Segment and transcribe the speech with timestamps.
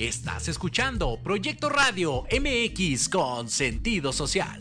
[0.00, 4.58] escuchando Proyecto Radio MX con sentido social.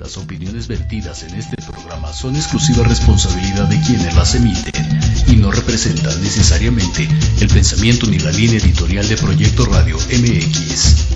[0.00, 5.52] Las opiniones vertidas en este programa son exclusiva responsabilidad de quienes las emiten y no
[5.52, 7.08] representan necesariamente
[7.40, 11.06] el pensamiento ni la línea editorial de Proyecto Radio MX.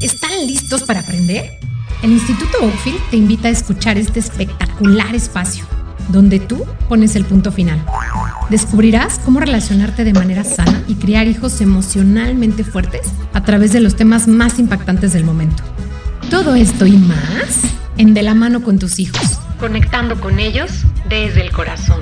[0.00, 1.58] ¿Están listos para aprender?
[2.02, 5.64] El Instituto Oakfield te invita a escuchar este espectacular espacio,
[6.08, 7.84] donde tú pones el punto final.
[8.50, 13.96] Descubrirás cómo relacionarte de manera sana y criar hijos emocionalmente fuertes a través de los
[13.96, 15.62] temas más impactantes del momento.
[16.30, 17.60] Todo esto y más
[17.98, 20.70] en De la mano con tus hijos, conectando con ellos
[21.08, 22.00] desde el corazón.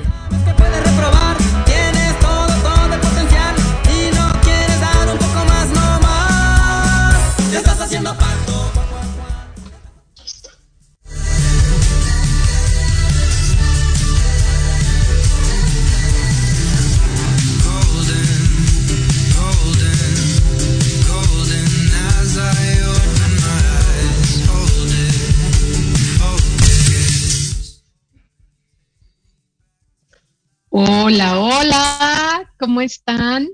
[30.77, 33.47] Hola, hola, ¿cómo están?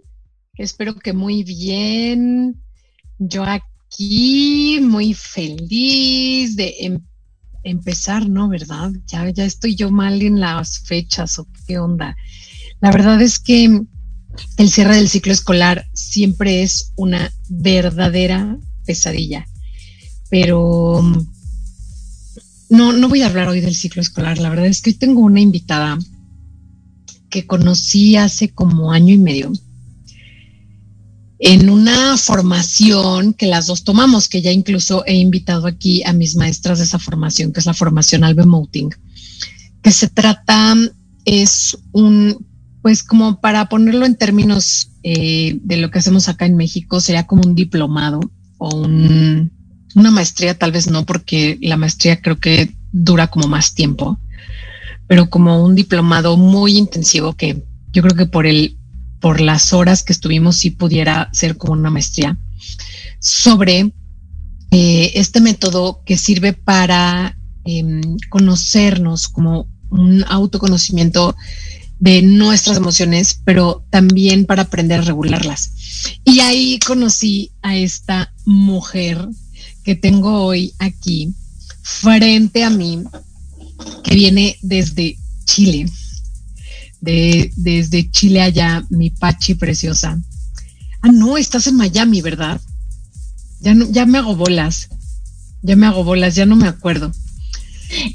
[0.54, 2.62] Espero que muy bien.
[3.18, 7.04] Yo aquí muy feliz de em-
[7.62, 8.48] empezar, ¿no?
[8.48, 8.92] ¿Verdad?
[9.06, 12.16] Ya, ya estoy yo mal en las fechas o qué onda.
[12.80, 13.82] La verdad es que
[14.56, 18.56] el cierre del ciclo escolar siempre es una verdadera
[18.86, 19.46] pesadilla,
[20.30, 21.02] pero
[22.70, 24.38] no, no voy a hablar hoy del ciclo escolar.
[24.38, 25.98] La verdad es que hoy tengo una invitada
[27.30, 29.52] que conocí hace como año y medio
[31.40, 36.36] en una formación que las dos tomamos, que ya incluso he invitado aquí a mis
[36.36, 38.90] maestras de esa formación, que es la formación Albe Mouting,
[39.82, 40.76] que se trata,
[41.24, 42.46] es un,
[42.82, 47.26] pues como para ponerlo en términos eh, de lo que hacemos acá en México, sería
[47.26, 48.20] como un diplomado
[48.58, 49.50] o un,
[49.94, 54.20] una maestría, tal vez no, porque la maestría creo que dura como más tiempo
[55.10, 58.78] pero como un diplomado muy intensivo que yo creo que por el
[59.18, 62.38] por las horas que estuvimos sí pudiera ser como una maestría
[63.18, 63.92] sobre
[64.70, 71.34] eh, este método que sirve para eh, conocernos como un autoconocimiento
[71.98, 75.72] de nuestras emociones, pero también para aprender a regularlas.
[76.24, 79.28] Y ahí conocí a esta mujer
[79.82, 81.34] que tengo hoy aquí
[81.82, 83.02] frente a mí,
[84.02, 85.86] que viene desde Chile,
[87.00, 90.20] de, desde Chile allá, mi Pachi preciosa.
[91.02, 92.60] Ah, no, estás en Miami, ¿verdad?
[93.60, 94.88] Ya, no, ya me hago bolas,
[95.62, 97.12] ya me hago bolas, ya no me acuerdo.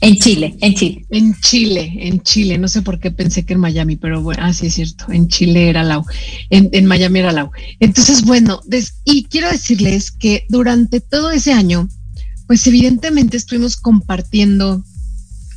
[0.02, 1.06] En Chile, en Chile.
[1.10, 4.54] En Chile, en Chile, no sé por qué pensé que en Miami, pero bueno, ah,
[4.54, 6.06] sí es cierto, en Chile era Lau,
[6.50, 7.52] en, en Miami era Lau.
[7.80, 11.90] Entonces, bueno, des, y quiero decirles que durante todo ese año,
[12.48, 14.84] pues evidentemente estuvimos compartiendo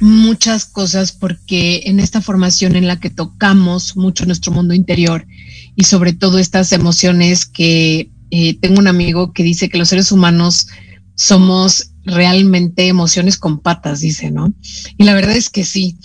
[0.00, 5.26] muchas cosas porque en esta formación en la que tocamos mucho nuestro mundo interior
[5.76, 10.12] y sobre todo estas emociones que eh, tengo un amigo que dice que los seres
[10.12, 10.68] humanos
[11.14, 14.54] somos realmente emociones con patas, dice, ¿no?
[14.96, 15.98] Y la verdad es que sí.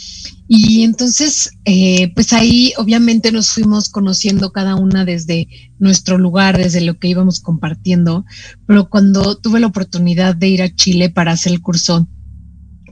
[0.48, 5.48] Y entonces, eh, pues ahí obviamente nos fuimos conociendo cada una desde
[5.80, 8.26] nuestro lugar, desde lo que íbamos compartiendo,
[8.68, 12.08] pero cuando tuve la oportunidad de ir a Chile para hacer el curso,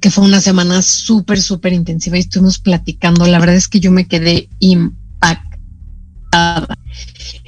[0.02, 3.28] que fue una semana súper, súper intensiva y estuvimos platicando.
[3.28, 5.38] La verdad es que yo me quedé impactada,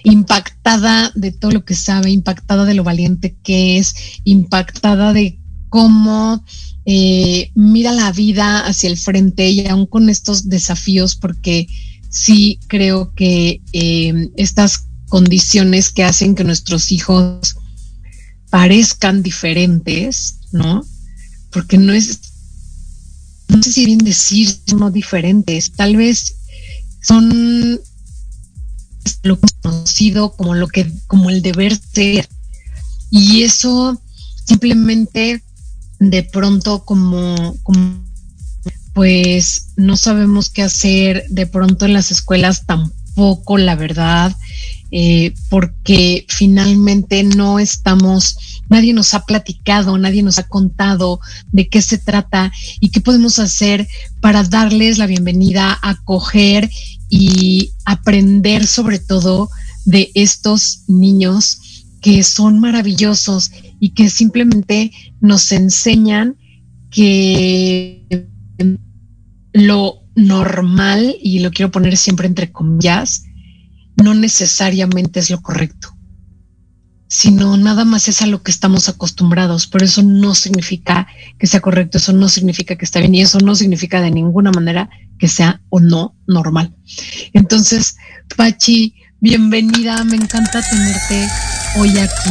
[0.03, 6.45] impactada de todo lo que sabe, impactada de lo valiente que es, impactada de cómo
[6.85, 11.67] eh, mira la vida hacia el frente y aún con estos desafíos, porque
[12.09, 17.55] sí creo que eh, estas condiciones que hacen que nuestros hijos
[18.51, 20.85] parezcan diferentes, ¿no?
[21.49, 22.22] Porque no es
[23.47, 26.35] no sé si bien decir, son diferentes, tal vez
[27.01, 27.79] son
[29.23, 32.27] lo conocido como lo que, como el deber ser.
[33.09, 34.01] Y eso
[34.45, 35.43] simplemente
[35.99, 38.03] de pronto como, como
[38.93, 44.35] pues no sabemos qué hacer, de pronto en las escuelas tampoco, la verdad,
[44.95, 48.37] eh, porque finalmente no estamos
[48.69, 51.19] nadie nos ha platicado, nadie nos ha contado
[51.51, 53.87] de qué se trata y qué podemos hacer
[54.21, 56.69] para darles la bienvenida, acoger
[57.09, 59.49] y aprender sobre todo
[59.85, 61.59] de estos niños
[62.01, 66.37] que son maravillosos y que simplemente nos enseñan
[66.89, 68.27] que
[69.53, 73.23] lo normal, y lo quiero poner siempre entre comillas,
[73.95, 75.95] no necesariamente es lo correcto,
[77.07, 81.07] sino nada más es a lo que estamos acostumbrados, pero eso no significa
[81.37, 84.51] que sea correcto, eso no significa que está bien y eso no significa de ninguna
[84.51, 86.73] manera que sea o no normal.
[87.33, 87.97] Entonces,
[88.35, 91.27] Pachi, bienvenida, me encanta tenerte
[91.77, 92.29] hoy aquí.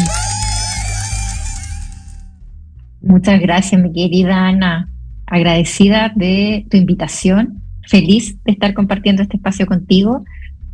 [3.02, 4.88] Muchas gracias, mi querida Ana.
[5.26, 10.24] Agradecida de tu invitación, feliz de estar compartiendo este espacio contigo.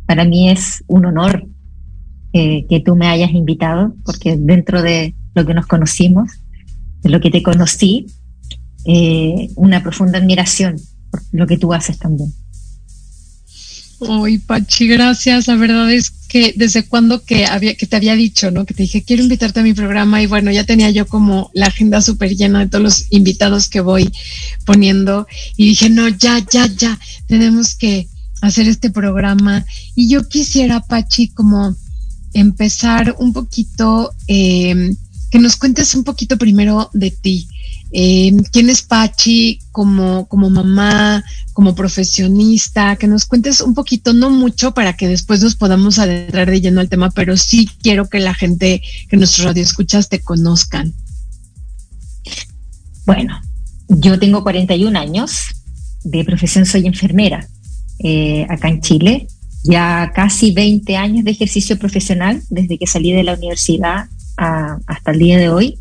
[0.09, 1.47] Para mí es un honor
[2.33, 6.31] eh, que tú me hayas invitado, porque dentro de lo que nos conocimos,
[7.03, 8.07] de lo que te conocí,
[8.85, 10.77] eh, una profunda admiración
[11.11, 12.33] por lo que tú haces también.
[14.09, 15.45] Ay, Pachi, gracias.
[15.45, 18.65] La verdad es que desde cuando que había que te había dicho, ¿no?
[18.65, 21.67] Que te dije, quiero invitarte a mi programa y bueno, ya tenía yo como la
[21.67, 24.11] agenda súper llena de todos los invitados que voy
[24.65, 28.07] poniendo y dije, no, ya, ya, ya, tenemos que
[28.41, 29.65] hacer este programa.
[29.95, 31.75] Y yo quisiera, Pachi, como
[32.33, 34.93] empezar un poquito, eh,
[35.31, 37.47] que nos cuentes un poquito primero de ti.
[37.91, 44.29] Eh, quién es Pachi como, como mamá, como profesionista, que nos cuentes un poquito, no
[44.29, 48.19] mucho, para que después nos podamos adentrar de lleno al tema, pero sí quiero que
[48.19, 50.93] la gente, que nuestros radioescuchas te conozcan.
[53.05, 53.41] Bueno,
[53.87, 55.45] yo tengo 41 años,
[56.03, 57.49] de profesión soy enfermera
[57.99, 59.27] eh, acá en Chile,
[59.63, 64.05] ya casi 20 años de ejercicio profesional desde que salí de la universidad
[64.37, 65.79] hasta el día de hoy.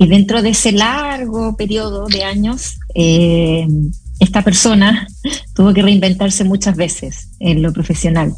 [0.00, 3.66] Y dentro de ese largo periodo de años, eh,
[4.18, 5.06] esta persona
[5.54, 8.34] tuvo que reinventarse muchas veces en lo profesional,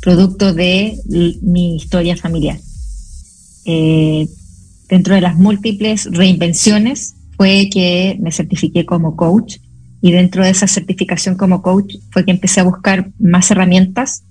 [0.00, 0.96] producto de
[1.42, 2.58] mi historia familiar.
[3.64, 4.28] Eh,
[4.88, 9.56] dentro de las múltiples reinvenciones fue que me certifiqué como coach
[10.06, 14.24] y dentro de esa certificación como coach fue que empecé a buscar más herramientas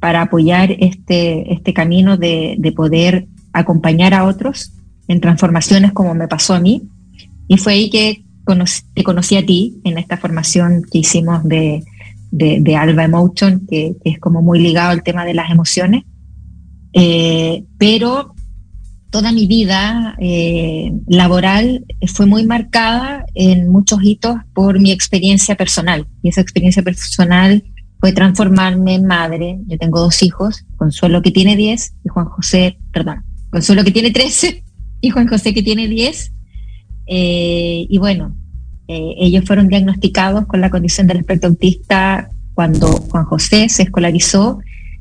[0.00, 4.72] para apoyar este, este camino de, de poder acompañar a otros
[5.06, 6.82] en transformaciones como me pasó a mí.
[7.46, 11.84] Y fue ahí que conocí, te conocí a ti en esta formación que hicimos de,
[12.32, 16.02] de, Alba Emotion, que, es como muy ligado al tema de las emociones.
[16.94, 18.34] Eh, pero
[19.12, 26.06] toda mi vida eh, laboral fue muy marcada en muchos hitos por mi experiencia personal.
[26.22, 27.62] Y esa experiencia personal
[28.00, 29.60] fue transformarme en madre.
[29.66, 34.12] Yo tengo dos hijos, Consuelo que tiene 10 y Juan José, perdón, Consuelo que tiene
[34.12, 34.64] 13
[35.02, 36.32] y Juan José que tiene 10.
[37.06, 38.34] Eh, y bueno,
[38.88, 44.58] eh, ellos fueron diagnosticados con la condición del espectro autista cuando Juan José se escolarizó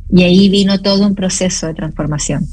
[0.10, 2.46] y ahí vino todo un proceso de transformación.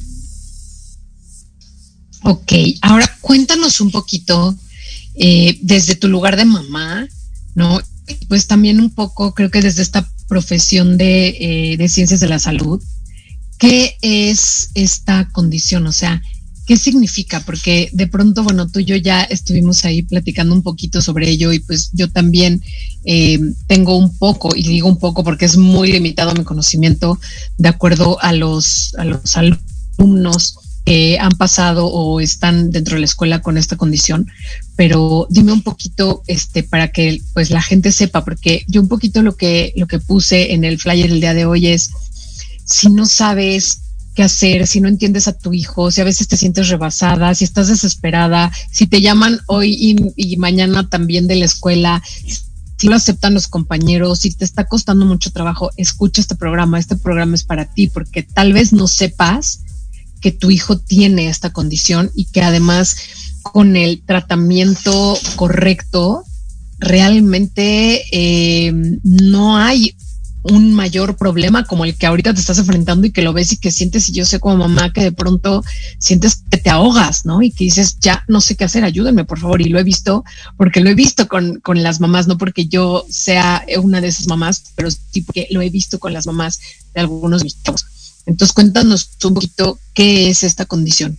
[2.22, 4.56] Ok, ahora cuéntanos un poquito
[5.14, 7.06] eh, desde tu lugar de mamá,
[7.54, 7.80] ¿no?
[8.28, 12.82] Pues también un poco, creo que desde esta profesión de, de ciencias de la salud,
[13.58, 15.86] ¿qué es esta condición?
[15.86, 16.22] O sea,
[16.68, 17.40] ¿Qué significa?
[17.46, 21.50] Porque de pronto, bueno, tú y yo ya estuvimos ahí platicando un poquito sobre ello
[21.50, 22.62] y pues yo también
[23.06, 27.18] eh, tengo un poco, y digo un poco porque es muy limitado mi conocimiento
[27.56, 30.58] de acuerdo a los, a los alumnos
[30.88, 34.30] que han pasado o están dentro de la escuela con esta condición,
[34.74, 39.22] pero dime un poquito este para que pues la gente sepa porque yo un poquito
[39.22, 41.90] lo que lo que puse en el flyer el día de hoy es
[42.64, 43.80] si no sabes
[44.14, 47.44] qué hacer, si no entiendes a tu hijo, si a veces te sientes rebasada, si
[47.44, 49.76] estás desesperada, si te llaman hoy
[50.16, 52.02] y, mañana también de la escuela,
[52.78, 56.96] si lo aceptan los compañeros, si te está costando mucho trabajo, escucha este programa, este
[56.96, 59.60] programa es para ti, porque tal vez no sepas
[60.20, 62.96] que tu hijo tiene esta condición y que además
[63.42, 66.24] con el tratamiento correcto
[66.78, 68.72] realmente eh,
[69.02, 69.94] no hay
[70.42, 73.58] un mayor problema como el que ahorita te estás enfrentando y que lo ves y
[73.58, 75.62] que sientes, y yo sé como mamá que de pronto
[75.98, 77.42] sientes que te ahogas, ¿no?
[77.42, 79.60] Y que dices, ya no sé qué hacer, ayúdenme, por favor.
[79.60, 80.24] Y lo he visto,
[80.56, 84.26] porque lo he visto con, con las mamás, no porque yo sea una de esas
[84.26, 86.60] mamás, pero sí porque lo he visto con las mamás
[86.94, 87.86] de algunos de mis chavos.
[88.28, 91.18] Entonces, cuéntanos un poquito qué es esta condición.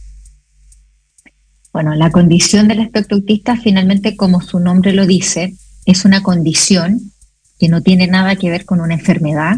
[1.74, 7.12] Bueno, la condición del espectro autista, finalmente, como su nombre lo dice, es una condición
[7.60, 9.58] que no tiene nada que ver con una enfermedad.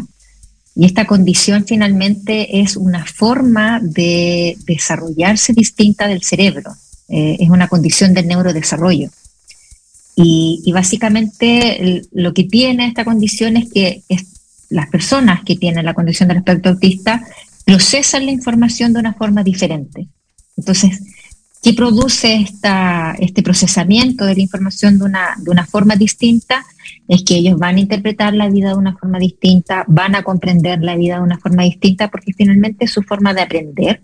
[0.74, 6.72] Y esta condición finalmente es una forma de desarrollarse distinta del cerebro.
[7.08, 9.10] Eh, es una condición del neurodesarrollo.
[10.16, 14.02] Y, básicamente lo que tiene esta condición es que
[14.72, 17.22] las personas que tienen la condición del espectro autista
[17.64, 20.08] procesan la información de una forma diferente.
[20.56, 21.00] Entonces,
[21.62, 26.64] ¿qué produce esta, este procesamiento de la información de una, de una forma distinta?
[27.08, 30.82] es que ellos van a interpretar la vida de una forma distinta, van a comprender
[30.82, 34.02] la vida de una forma distinta, porque finalmente su forma de aprender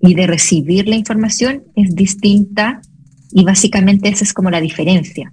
[0.00, 2.80] y de recibir la información es distinta
[3.32, 5.32] y básicamente esa es como la diferencia.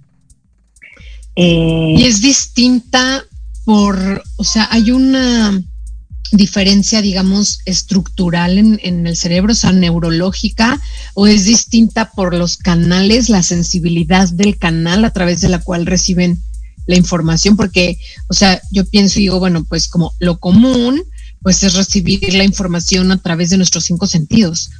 [1.36, 3.24] Eh, y es distinta
[3.64, 5.60] por, o sea, hay una
[6.32, 10.80] diferencia, digamos, estructural en, en, el cerebro, o sea, neurológica,
[11.14, 15.86] o es distinta por los canales, la sensibilidad del canal a través de la cual
[15.86, 16.42] reciben
[16.86, 21.02] la información, porque, o sea, yo pienso y digo, bueno, pues como lo común,
[21.42, 24.70] pues es recibir la información a través de nuestros cinco sentidos.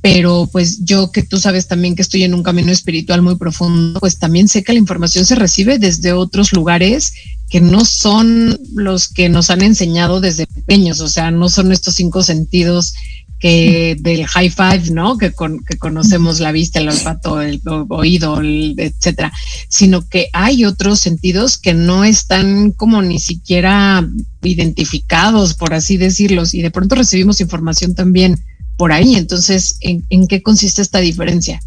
[0.00, 3.98] Pero pues yo que tú sabes también que estoy en un camino espiritual muy profundo,
[3.98, 7.12] pues también sé que la información se recibe desde otros lugares
[7.48, 11.94] que no son los que nos han enseñado desde pequeños, o sea, no son estos
[11.94, 12.94] cinco sentidos
[13.38, 15.16] que del high five, ¿no?
[15.16, 19.32] Que, con, que conocemos la vista, el olfato, el oído, el, etcétera,
[19.68, 24.08] sino que hay otros sentidos que no están como ni siquiera
[24.42, 28.40] identificados, por así decirlos, y de pronto recibimos información también
[28.76, 29.14] por ahí.
[29.14, 31.60] Entonces, ¿en, en qué consiste esta diferencia?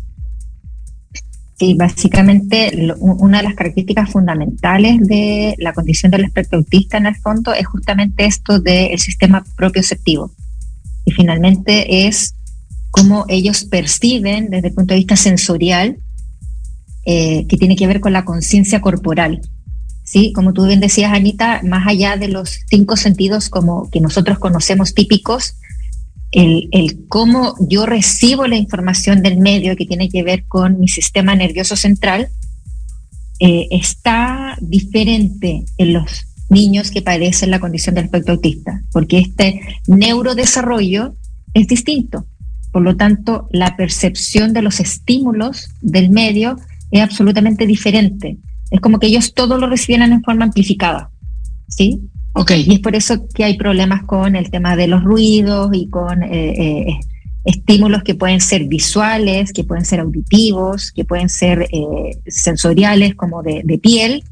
[1.62, 7.16] Sí, básicamente una de las características fundamentales de la condición del espectro autista en el
[7.16, 10.32] fondo es justamente esto del sistema propioceptivo.
[11.06, 12.34] Y finalmente es
[12.90, 15.98] cómo ellos perciben desde el punto de vista sensorial,
[17.06, 19.42] eh, que tiene que ver con la conciencia corporal.
[20.04, 20.34] ¿sí?
[20.34, 24.96] Como tú bien decías, Anita, más allá de los cinco sentidos como que nosotros conocemos
[24.96, 25.58] típicos,
[26.32, 30.88] el, el, cómo yo recibo la información del medio que tiene que ver con mi
[30.88, 32.30] sistema nervioso central
[33.40, 39.62] eh, está diferente en los niños que padecen la condición del espectro autista, porque este
[39.88, 41.16] neurodesarrollo
[41.56, 42.28] es distinto.
[42.72, 46.58] Por lo tanto, la percepción de los estímulos del medio
[46.92, 48.38] es absolutamente diferente.
[48.70, 51.10] Es como que ellos todo lo recibieran en forma amplificada.
[51.68, 52.00] ¿Sí?
[52.34, 52.66] Okay.
[52.68, 56.24] Y es por eso que hay problemas con el tema de los ruidos y con
[56.24, 57.00] eh, eh,
[57.44, 63.44] estímulos que pueden ser visuales, que pueden ser auditivos, que pueden ser eh, sensoriales como
[63.44, 64.24] de, de, piel,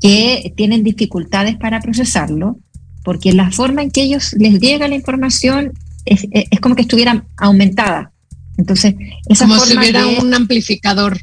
[0.00, 2.58] que tienen dificultades para procesarlo,
[3.04, 5.72] porque la forma en que ellos les llega la información
[6.06, 8.12] es, es como que estuviera aumentada.
[8.56, 8.94] Entonces,
[9.28, 11.18] esa como forma si hubiera de, un amplificador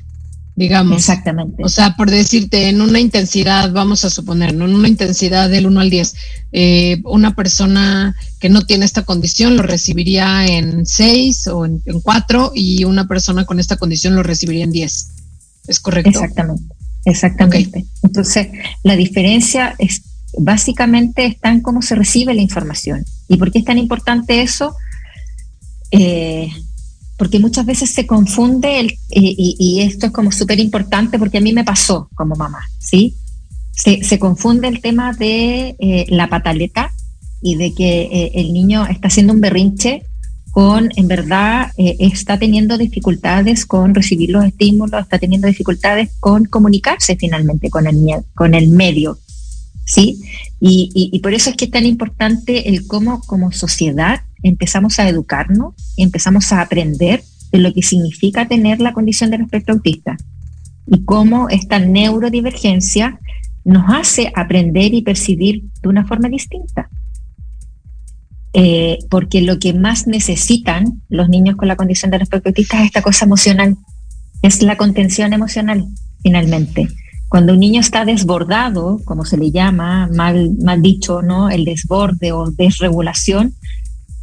[0.56, 0.98] digamos.
[0.98, 1.64] Exactamente.
[1.64, 4.66] O sea, por decirte, en una intensidad, vamos a suponer, ¿no?
[4.66, 6.16] en una intensidad del 1 al 10,
[6.52, 12.02] eh, una persona que no tiene esta condición lo recibiría en 6 o en, en
[12.02, 15.10] 4 y una persona con esta condición lo recibiría en 10.
[15.68, 16.10] ¿Es correcto?
[16.10, 17.70] Exactamente, exactamente.
[17.70, 17.86] Okay.
[18.04, 18.48] Entonces,
[18.84, 20.04] la diferencia es
[20.38, 23.06] básicamente está en cómo se recibe la información.
[23.28, 24.76] ¿Y por qué es tan importante eso?
[25.92, 26.50] Eh,
[27.24, 31.42] porque muchas veces se confunde el, y, y, esto es como súper importante porque a
[31.42, 33.16] mí me pasó como mamá, ¿sí?
[33.72, 36.92] Se, se confunde el tema de eh, la pataleta
[37.42, 40.04] y de que eh, el niño está haciendo un berrinche
[40.52, 46.44] con, en verdad, eh, está teniendo dificultades con recibir los estímulos, está teniendo dificultades con
[46.44, 48.06] comunicarse finalmente con el,
[48.36, 49.18] con el medio,
[49.86, 50.20] ¿sí?
[50.60, 55.00] Y, y, y por eso es que es tan importante el cómo como sociedad empezamos
[55.00, 59.76] a educarnos y empezamos a aprender de lo que significa tener la condición del espectro
[59.76, 60.18] autista
[60.86, 63.20] y cómo esta neurodivergencia
[63.64, 66.90] nos hace aprender y percibir de una forma distinta.
[68.56, 72.86] Eh, porque lo que más necesitan los niños con la condición del espectro autista es
[72.86, 73.78] esta cosa emocional,
[74.42, 75.86] es la contención emocional,
[76.22, 76.88] finalmente.
[77.30, 81.50] Cuando un niño está desbordado, como se le llama, mal, mal dicho, ¿no?
[81.50, 83.56] El desborde o desregulación,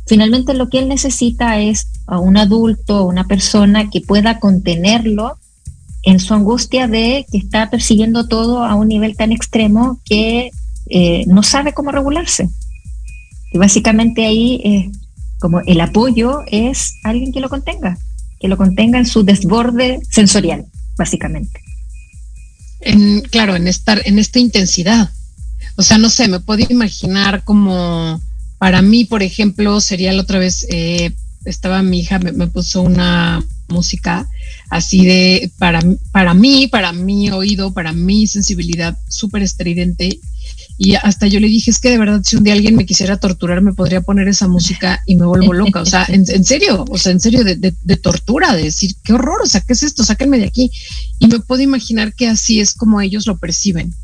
[0.07, 5.39] Finalmente lo que él necesita es a un adulto, una persona que pueda contenerlo
[6.03, 10.51] en su angustia de que está persiguiendo todo a un nivel tan extremo que
[10.89, 12.49] eh, no sabe cómo regularse.
[13.53, 14.91] Y básicamente ahí eh,
[15.39, 17.99] como el apoyo es alguien que lo contenga,
[18.41, 21.61] que lo contenga en su desborde sensorial, básicamente.
[22.81, 25.11] En, claro, en estar en esta intensidad.
[25.77, 28.21] O sea, no sé, me puedo imaginar como
[28.61, 31.13] para mí, por ejemplo, sería la otra vez, eh,
[31.47, 34.29] estaba mi hija, me, puso una música
[34.69, 35.81] así de, para,
[36.13, 40.21] para mí, para mi oído, para mi sensibilidad súper estridente.
[40.77, 43.17] Y hasta yo le dije, es que de verdad, si un día alguien me quisiera
[43.17, 45.81] torturar, me podría poner esa música y me vuelvo loca.
[45.81, 48.95] O sea, en, en serio, o sea, en serio, de, de, de, tortura, de decir,
[49.03, 50.05] qué horror, o sea, ¿qué es esto?
[50.05, 50.71] Sáquenme de aquí.
[51.19, 53.95] Y me puedo imaginar que así es como ellos lo perciben.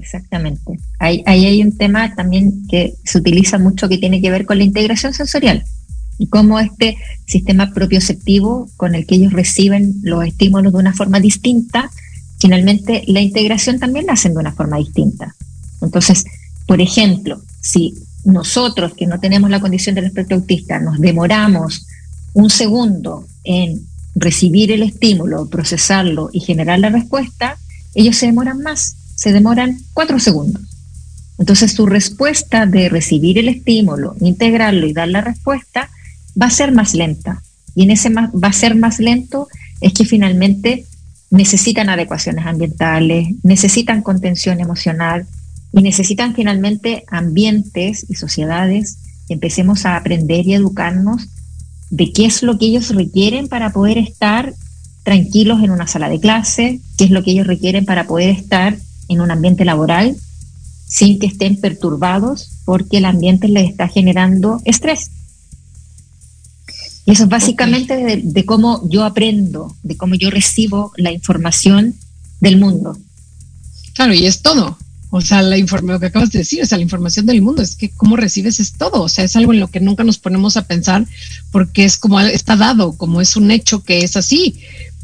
[0.00, 0.78] Exactamente.
[0.98, 4.64] Ahí, hay un tema también que se utiliza mucho que tiene que ver con la
[4.64, 5.64] integración sensorial
[6.18, 11.20] y cómo este sistema propioceptivo con el que ellos reciben los estímulos de una forma
[11.20, 11.90] distinta
[12.38, 15.34] finalmente la integración también la hacen de una forma distinta.
[15.80, 16.24] Entonces,
[16.66, 21.86] por ejemplo, si nosotros que no tenemos la condición del espectro autista nos demoramos
[22.34, 27.56] un segundo en recibir el estímulo, procesarlo y generar la respuesta,
[27.94, 30.62] ellos se demoran más, se demoran cuatro segundos.
[31.38, 35.90] Entonces su respuesta de recibir el estímulo, integrarlo y dar la respuesta
[36.40, 37.42] va a ser más lenta.
[37.74, 39.48] Y en ese va a ser más lento
[39.80, 40.86] es que finalmente
[41.30, 45.26] necesitan adecuaciones ambientales, necesitan contención emocional
[45.72, 51.26] y necesitan finalmente ambientes y sociedades que empecemos a aprender y educarnos
[51.90, 54.54] de qué es lo que ellos requieren para poder estar
[55.02, 58.76] tranquilos en una sala de clase, qué es lo que ellos requieren para poder estar
[59.08, 60.16] en un ambiente laboral
[60.86, 65.10] sin que estén perturbados porque el ambiente les está generando estrés.
[67.04, 71.94] Y eso es básicamente de, cómo yo aprendo, de cómo yo recibo la información
[72.40, 72.98] del mundo.
[73.94, 74.76] Claro, y es todo.
[75.10, 77.76] O sea, la lo que acabas de decir, o sea, la información del mundo, es
[77.76, 79.02] que cómo recibes es todo.
[79.02, 81.06] O sea, es algo en lo que nunca nos ponemos a pensar
[81.50, 84.60] porque es como está dado, como es un hecho que es así.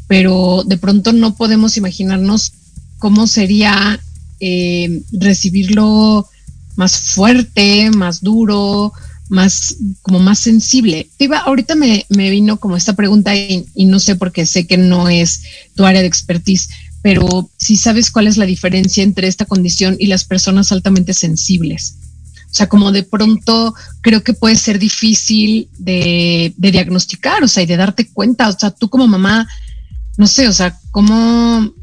[0.07, 2.53] Pero de pronto no podemos imaginarnos
[2.97, 3.99] cómo sería
[4.39, 6.27] eh, recibirlo
[6.75, 8.93] más fuerte, más duro,
[9.29, 11.09] más, como más sensible.
[11.19, 15.09] Iba, ahorita me, me, vino como esta pregunta y, no sé porque sé que no
[15.09, 15.43] es
[15.75, 16.69] tu área de expertise,
[17.01, 21.95] pero si sabes cuál es la diferencia entre esta condición y las personas altamente sensibles.
[22.49, 27.65] O sea, como de pronto creo que puede ser difícil de diagnosticar, o sea, y
[27.65, 29.47] de darte cuenta, o sea, tú como mamá,
[30.17, 31.73] no sé, o sea, cómo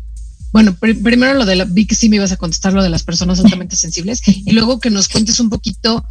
[0.53, 3.03] bueno, primero lo de la, vi que sí me ibas a contestar lo de las
[3.03, 6.05] personas altamente sensibles y luego que nos cuentes un poquito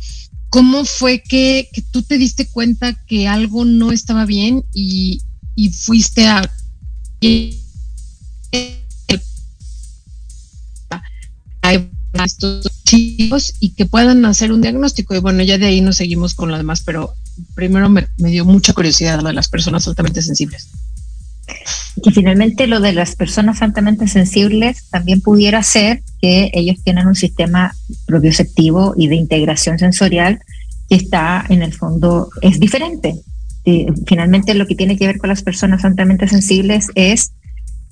[0.51, 5.23] ¿Cómo fue que, tú te diste cuenta que algo no estaba bien y,
[5.71, 6.41] fuiste a,
[11.61, 15.15] a estos chicos y que puedan hacer un diagnóstico?
[15.15, 17.13] Y bueno, ya de ahí nos seguimos con lo demás, pero
[17.55, 20.67] primero me, me dio mucha curiosidad lo de las personas altamente sensibles
[22.01, 27.15] que finalmente lo de las personas altamente sensibles también pudiera ser que ellos tienen un
[27.15, 27.75] sistema
[28.05, 30.39] propioceptivo y de integración sensorial
[30.89, 33.15] que está en el fondo, es diferente.
[34.07, 37.33] finalmente lo que tiene que ver con las personas altamente sensibles es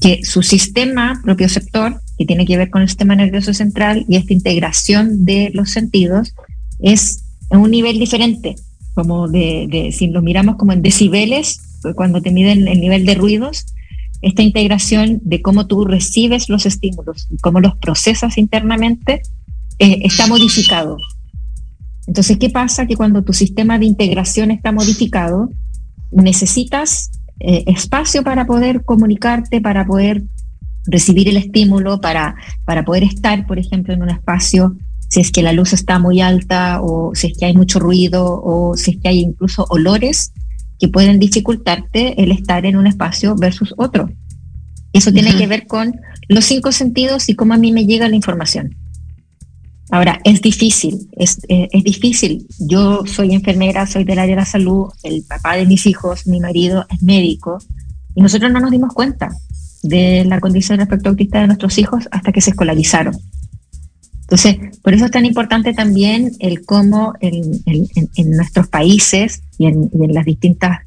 [0.02, 4.34] que su sistema propioceptor, que tiene que ver con el sistema nervioso central y esta
[4.34, 6.34] integración de los sentidos,
[6.80, 8.56] es en un nivel diferente,
[8.94, 11.60] como de si lo miramos como en decibeles,
[11.96, 13.66] cuando te miden el nivel de ruidos,
[14.22, 19.22] esta integración de cómo tú recibes los estímulos, cómo los procesas internamente,
[19.80, 20.98] eh, está modificado.
[22.06, 22.86] Entonces, ¿qué pasa?
[22.86, 25.50] Que cuando tu sistema de integración está modificado,
[26.12, 30.24] necesitas eh, espacio para poder comunicarte, para poder
[30.86, 34.76] recibir el estímulo, para, para poder estar, por ejemplo, en un espacio,
[35.08, 38.42] si es que la luz está muy alta o si es que hay mucho ruido
[38.44, 40.34] o si es que hay incluso olores
[40.80, 44.10] que pueden dificultarte el estar en un espacio versus otro.
[44.94, 48.16] Eso tiene que ver con los cinco sentidos y cómo a mí me llega la
[48.16, 48.76] información.
[49.92, 52.46] Ahora, es difícil, es, eh, es, difícil.
[52.60, 56.40] Yo soy enfermera, soy del área de la salud, el papá de mis hijos, mi
[56.40, 57.58] marido es médico,
[58.14, 59.32] y nosotros no nos dimos cuenta
[59.82, 63.16] de la condición del aspecto autista de nuestros hijos hasta que se escolarizaron.
[64.30, 67.64] Entonces, por eso es tan importante también el cómo en,
[68.38, 70.82] nuestros países y en, las distintas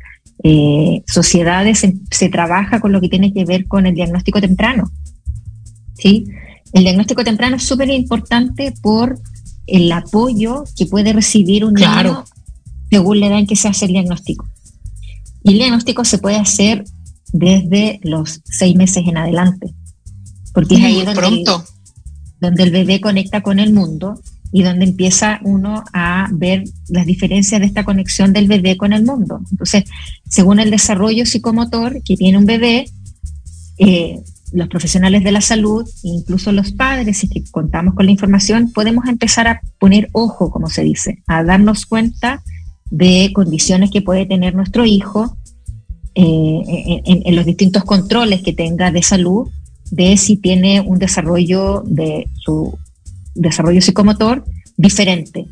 [0.45, 4.93] eh, sociedades se, trabaja con lo que tiene que ver con el diagnóstico temprano.
[5.99, 6.27] ¿sí?
[6.73, 9.19] El diagnóstico temprano es súper importante por
[9.67, 12.25] el apoyo que puede recibir un niño
[12.91, 14.47] según la edad en que se hace el diagnóstico.
[15.43, 16.85] Y el diagnóstico se puede hacer
[17.33, 19.75] desde los seis meses en adelante.
[20.55, 21.65] Porque es ahí donde pronto
[22.43, 27.61] donde el bebé conecta con el mundo y donde empieza uno a ver las diferencias
[27.61, 29.41] de esta conexión del bebé con el mundo.
[29.53, 29.85] Entonces,
[30.29, 32.87] según el desarrollo psicomotor que tiene un bebé,
[33.79, 34.21] eh,
[34.53, 39.47] los profesionales de la salud, incluso los padres, si contamos con la información, podemos empezar
[39.47, 42.43] a poner ojo, como se dice, a darnos cuenta
[42.91, 45.39] de condiciones que puede tener nuestro hijo
[46.17, 49.49] eh, en, los distintos controles que tenga de salud
[49.93, 52.79] de si tiene un desarrollo de su
[53.35, 54.43] desarrollo psicomotor
[54.77, 55.47] diferente.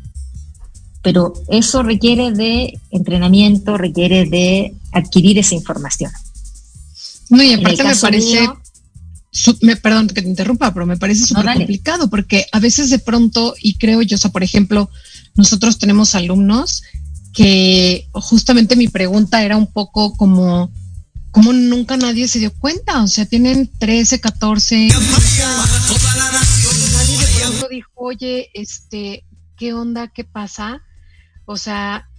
[1.03, 6.11] Pero eso requiere de entrenamiento, requiere de adquirir esa información.
[7.29, 8.49] No, y aparte me parece,
[9.61, 13.53] me, perdón que te interrumpa, pero me parece súper complicado porque a veces de pronto,
[13.61, 14.89] y creo yo, o sea, por ejemplo,
[15.35, 16.81] nosotros tenemos alumnos
[17.31, 20.71] que justamente mi pregunta era un poco como,
[21.31, 24.89] como nunca nadie se dio cuenta, o sea, tienen 13, 14.
[26.93, 29.25] Nadie de pronto dijo, oye, este,
[29.57, 30.09] ¿qué onda?
[30.09, 30.81] ¿Qué pasa?
[31.45, 32.09] O sea,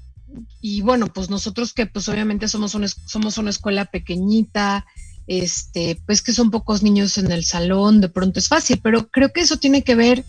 [0.60, 4.86] y bueno, pues nosotros que pues obviamente somos una, somos una escuela pequeñita,
[5.26, 9.32] este, pues que son pocos niños en el salón, de pronto es fácil, pero creo
[9.32, 10.24] que eso tiene que ver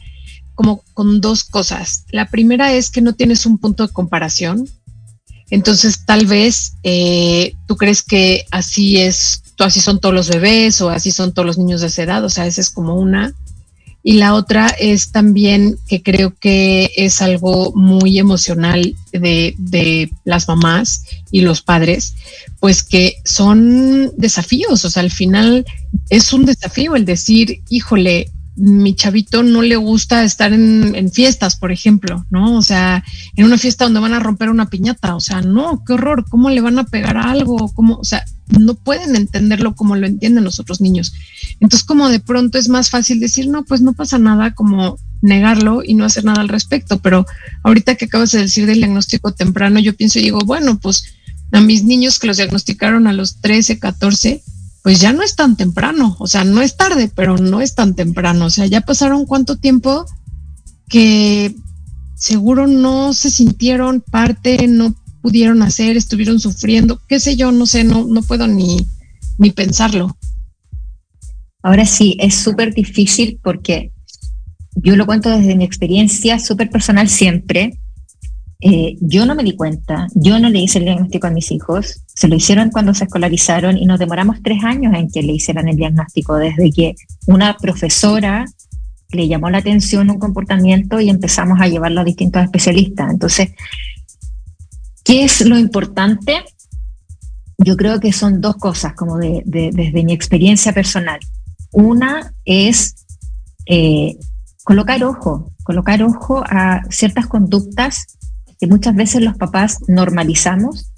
[0.56, 2.06] como con dos cosas.
[2.12, 4.68] La primera es que no tienes un punto de comparación,
[5.54, 10.90] entonces tal vez eh, tú crees que así es, así son todos los bebés o
[10.90, 13.36] así son todos los niños de esa edad, o sea, esa es como una.
[14.02, 20.48] Y la otra es también que creo que es algo muy emocional de, de, las
[20.48, 22.16] mamás y los padres,
[22.60, 25.68] pues que son desafíos, o sea, al final
[26.10, 31.72] es un desafío el decir, híjole, mi chavito no le gusta estar en, fiestas, por
[31.72, 32.58] ejemplo, ¿no?
[32.58, 33.04] O sea,
[33.36, 36.50] en una fiesta donde van a romper una piñata, o sea, no, qué horror, ¿cómo
[36.50, 37.72] le van a pegar a algo?
[37.74, 37.98] ¿Cómo?
[37.98, 41.14] O sea, no pueden entenderlo como lo entienden los otros niños.
[41.60, 45.82] Entonces, como de pronto es más fácil decir, no, pues no pasa nada, como negarlo
[45.84, 47.00] y no hacer nada al respecto.
[47.00, 47.26] Pero
[47.64, 51.06] ahorita que acabas de decir del diagnóstico temprano, yo pienso y digo, bueno, pues
[51.52, 54.44] a mis niños que los diagnosticaron a los 13, 14,
[54.84, 57.96] pues ya no es tan temprano, o sea, no es tarde, pero no es tan
[57.96, 60.06] temprano, o sea, ya pasaron cuánto tiempo
[60.90, 61.56] que
[62.16, 67.86] seguro no se sintieron parte, no pudieron hacer, estuvieron sufriendo, qué sé yo, no sé,
[67.86, 68.86] no, no puedo ni,
[69.38, 70.18] ni pensarlo.
[71.64, 73.94] Ahora sí, es súper difícil porque
[74.76, 77.80] yo lo cuento desde mi experiencia súper personal siempre.
[78.66, 82.02] Eh, yo no me di cuenta, yo no le hice el diagnóstico a mis hijos,
[82.08, 85.68] se lo hicieron cuando se escolarizaron y nos demoramos tres años en que le hicieran
[85.68, 86.96] el diagnóstico, desde que
[87.28, 88.46] una profesora
[89.10, 93.12] le llamó la atención un comportamiento y empezamos a llevarlo a distintos especialistas.
[93.12, 93.50] Entonces,
[95.04, 96.46] ¿qué es lo importante?
[97.58, 101.20] Yo creo que son dos cosas, como de, de, desde mi experiencia personal.
[101.74, 102.96] Una es
[103.66, 104.16] eh,
[104.64, 108.08] colocar ojo, colocar ojo a ciertas conductas
[108.64, 110.90] que muchas veces los papás normalizamos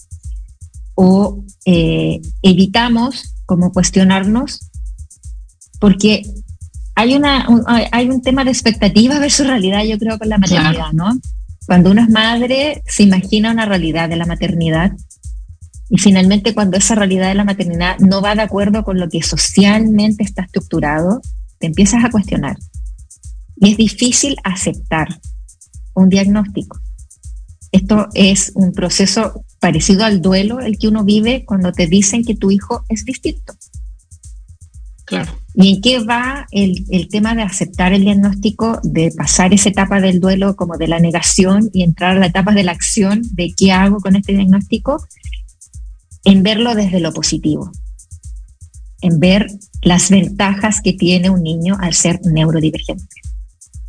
[0.93, 4.69] o eh, evitamos como cuestionarnos
[5.79, 6.21] porque
[6.93, 10.91] hay, una, un, hay un tema de expectativa versus realidad, yo creo, con la maternidad.
[10.93, 11.19] ¿no?
[11.65, 14.91] Cuando uno es madre, se imagina una realidad de la maternidad
[15.89, 19.23] y finalmente cuando esa realidad de la maternidad no va de acuerdo con lo que
[19.23, 21.19] socialmente está estructurado,
[21.57, 22.57] te empiezas a cuestionar.
[23.55, 25.07] Y es difícil aceptar
[25.95, 26.84] un diagnóstico.
[27.75, 32.33] Esto es un proceso parecido al duelo, el que uno vive cuando te dicen que
[32.33, 33.53] tu hijo es distinto.
[35.03, 35.37] Claro.
[35.55, 39.99] ¿Y en qué va el, el, tema de aceptar el diagnóstico, de pasar esa etapa
[39.99, 43.53] del duelo como de la negación y entrar a la etapa de la acción de
[43.57, 45.05] qué hago con este diagnóstico?
[46.23, 47.73] En verlo desde lo positivo,
[49.01, 49.47] en ver
[49.81, 53.03] las ventajas que tiene un niño al ser neurodivergente,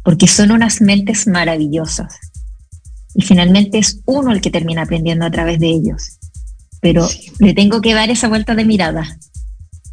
[0.02, 2.25] porque son unas mentes maravillosas
[3.16, 6.18] y finalmente es uno el que termina aprendiendo a través de ellos.
[6.80, 7.32] Pero sí.
[7.38, 9.18] le tengo que dar esa vuelta de mirada.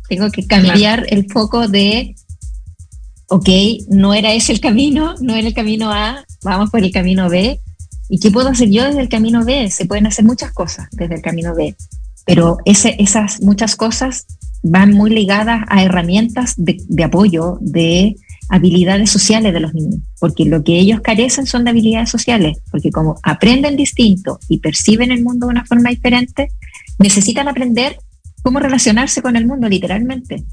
[0.10, 1.06] Tengo que cambiar claro.
[1.10, 2.16] el foco de,
[3.28, 3.50] ok,
[3.88, 7.62] no era ese el camino, no era el camino A, vamos por el camino B.
[8.10, 9.72] ¿Y qué puedo hacer yo desde el camino B?
[9.72, 11.76] Se pueden hacer muchas cosas desde el camino B,
[12.26, 14.26] pero ese, esas muchas cosas
[14.62, 18.18] van muy ligadas a herramientas de, de apoyo, de
[18.54, 22.92] habilidades sociales de los niños, porque lo que ellos carecen son de habilidades sociales, porque
[22.92, 26.52] como aprenden distinto y perciben el mundo de una forma diferente,
[27.00, 27.98] necesitan aprender
[28.44, 30.46] cómo relacionarse con el mundo literalmente.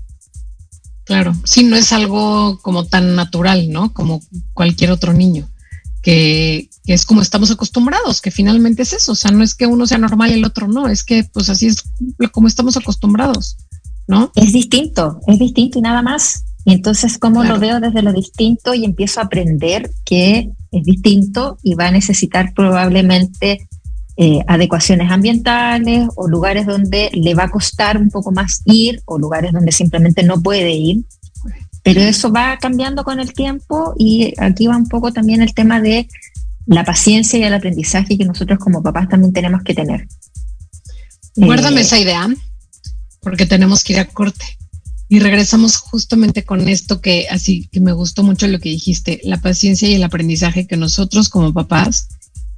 [1.04, 3.92] Claro, sí, no es algo como tan natural, ¿no?
[3.92, 4.22] Como
[4.54, 5.46] cualquier otro niño,
[6.00, 9.66] que, que, es como estamos acostumbrados, que finalmente es eso, o sea, no es que
[9.66, 11.84] uno sea normal y el otro no, es que pues así es
[12.32, 13.58] como estamos acostumbrados,
[14.08, 14.32] ¿no?
[14.36, 16.44] Es distinto, es distinto y nada más.
[16.64, 17.54] Y entonces, ¿cómo claro.
[17.54, 21.90] lo veo desde lo distinto y empiezo a aprender que es distinto y va a
[21.90, 23.66] necesitar probablemente
[24.16, 29.18] eh, adecuaciones ambientales o lugares donde le va a costar un poco más ir o
[29.18, 31.04] lugares donde simplemente no puede ir?
[31.82, 35.80] Pero eso va cambiando con el tiempo y aquí va un poco también el tema
[35.80, 36.08] de
[36.66, 40.06] la paciencia y el aprendizaje que nosotros como papás también tenemos que tener.
[41.36, 42.28] Guárdame eh, esa idea,
[43.20, 44.58] porque tenemos que ir a corte.
[45.12, 49.40] Y regresamos justamente con esto que así que me gustó mucho lo que dijiste, la
[49.40, 52.06] paciencia y el aprendizaje que nosotros como papás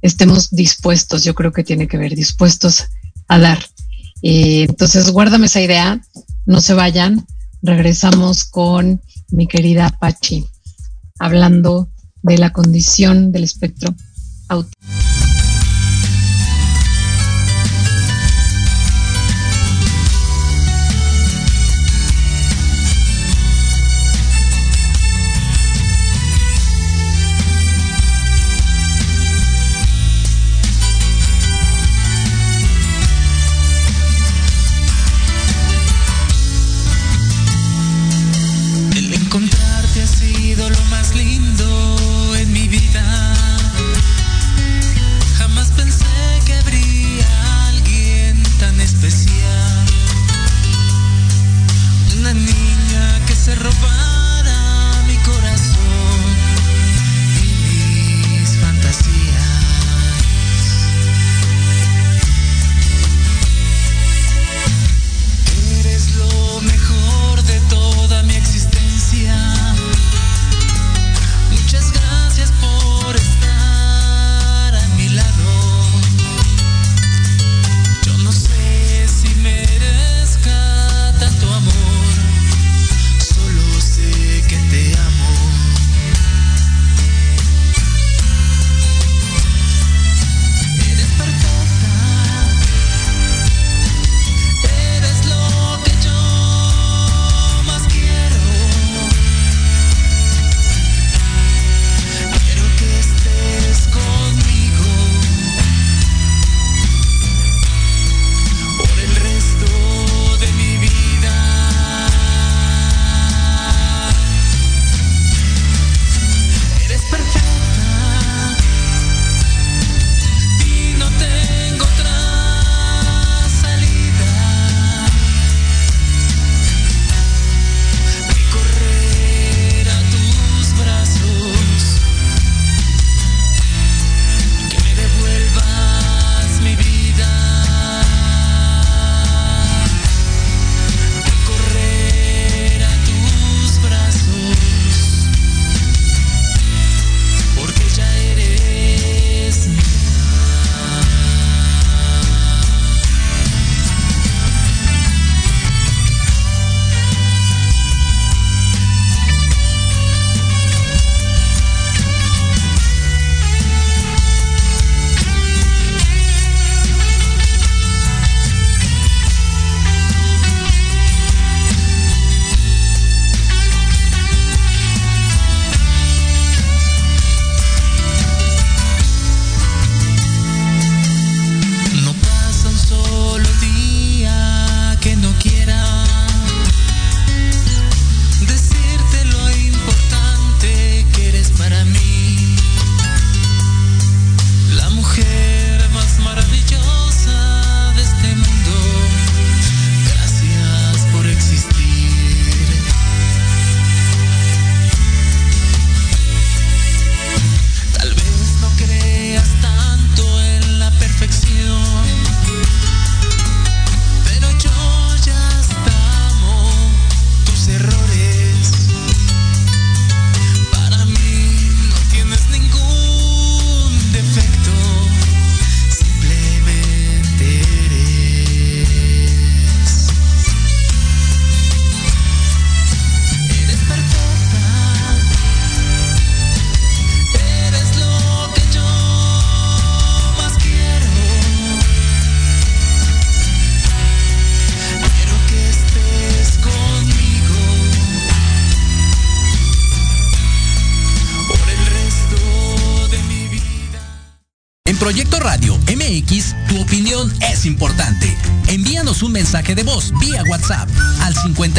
[0.03, 2.83] estemos dispuestos, yo creo que tiene que ver, dispuestos
[3.27, 3.65] a dar.
[4.21, 5.99] Eh, entonces, guárdame esa idea,
[6.45, 7.25] no se vayan,
[7.63, 10.45] regresamos con mi querida Pachi,
[11.17, 11.89] hablando
[12.21, 13.95] de la condición del espectro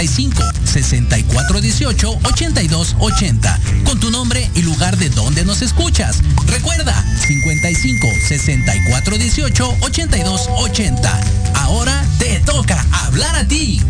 [0.06, 6.20] 55 64 18 82 80 con tu nombre y lugar de donde nos escuchas.
[6.46, 11.20] Recuerda 55 64 18 82 80.
[11.54, 13.80] Ahora te toca hablar a ti.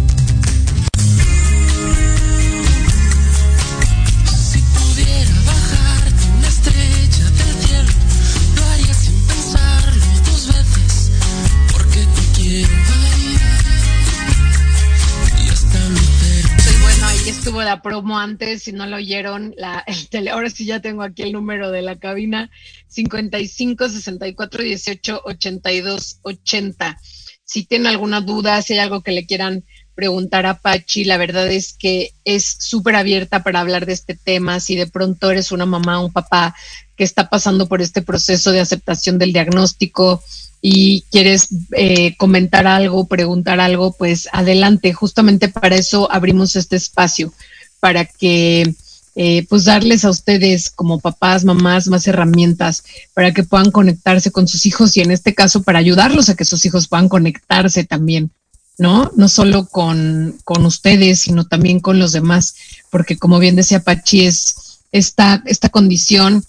[17.44, 21.02] Estuvo la promo antes, si no lo oyeron, la, el tele, ahora sí ya tengo
[21.02, 22.50] aquí el número de la cabina,
[22.88, 26.98] 55 64 18 82 80.
[27.44, 29.62] Si tienen alguna duda, si hay algo que le quieran
[29.94, 34.58] preguntar a Pachi, la verdad es que es súper abierta para hablar de este tema.
[34.58, 36.56] Si de pronto eres una mamá o un papá
[36.96, 40.22] que está pasando por este proceso de aceptación del diagnóstico
[40.66, 44.94] y quieres eh, comentar algo, preguntar algo, pues adelante.
[44.94, 47.34] Justamente para eso abrimos este espacio,
[47.80, 48.74] para que
[49.14, 54.48] eh, pues darles a ustedes como papás, mamás, más herramientas para que puedan conectarse con
[54.48, 58.30] sus hijos y en este caso para ayudarlos a que sus hijos puedan conectarse también,
[58.78, 59.12] ¿no?
[59.16, 62.54] No solo con, con ustedes, sino también con los demás,
[62.88, 66.42] porque como bien decía Pachi, es esta, esta condición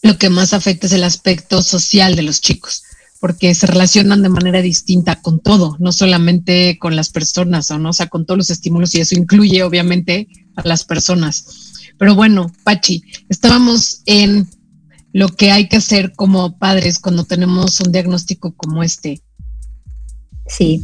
[0.00, 2.84] lo que más afecta es el aspecto social de los chicos
[3.22, 7.90] porque se relacionan de manera distinta con todo, no solamente con las personas, ¿o, ¿no?
[7.90, 11.46] o sea, con todos los estímulos y eso incluye obviamente a las personas.
[12.00, 14.48] Pero bueno, Pachi, estábamos en
[15.12, 19.22] lo que hay que hacer como padres cuando tenemos un diagnóstico como este.
[20.48, 20.82] Sí.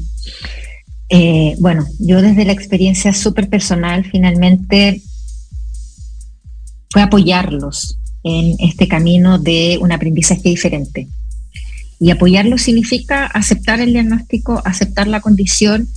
[1.08, 5.02] Eh, bueno, yo desde la experiencia súper personal, finalmente
[6.90, 11.08] fue apoyarlos en este camino de un aprendizaje diferente.
[12.00, 15.88] Y apoyarlos significa aceptar el diagnóstico, aceptar la condición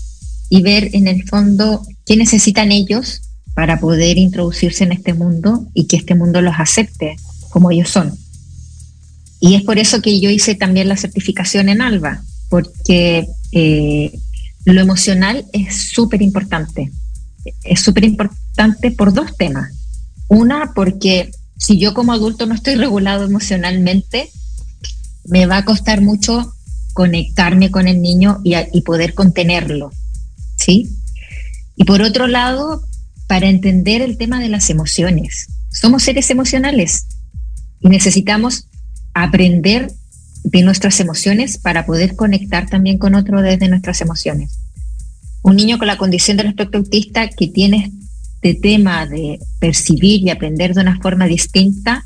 [0.49, 3.21] y ver en el fondo qué necesitan ellos
[3.53, 7.15] para poder introducirse en este mundo y que este mundo los acepte
[7.49, 8.13] como ellos son.
[9.39, 14.19] Y es por eso que yo hice también la certificación en ALBA, porque eh,
[14.65, 16.91] lo emocional es súper importante.
[17.63, 19.73] Es súper importante por dos temas.
[20.27, 24.29] Una, porque si yo como adulto no estoy regulado emocionalmente,
[25.25, 26.53] me va a costar mucho
[26.93, 29.91] conectarme con el niño y, poder contenerlo.
[30.57, 30.89] ¿Sí?
[31.75, 32.83] Y por otro lado,
[33.27, 35.47] para entender el tema de las emociones.
[35.69, 37.07] Somos seres emocionales
[37.79, 38.67] y necesitamos
[39.13, 39.91] aprender
[40.43, 44.59] de nuestras emociones para poder conectar también con otro desde nuestras emociones.
[45.43, 47.91] Un niño con la condición del espectro autista que tiene
[48.35, 52.05] este tema de percibir y aprender de una forma distinta,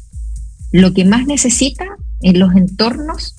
[0.72, 1.86] lo que más necesita
[2.22, 3.36] en los entornos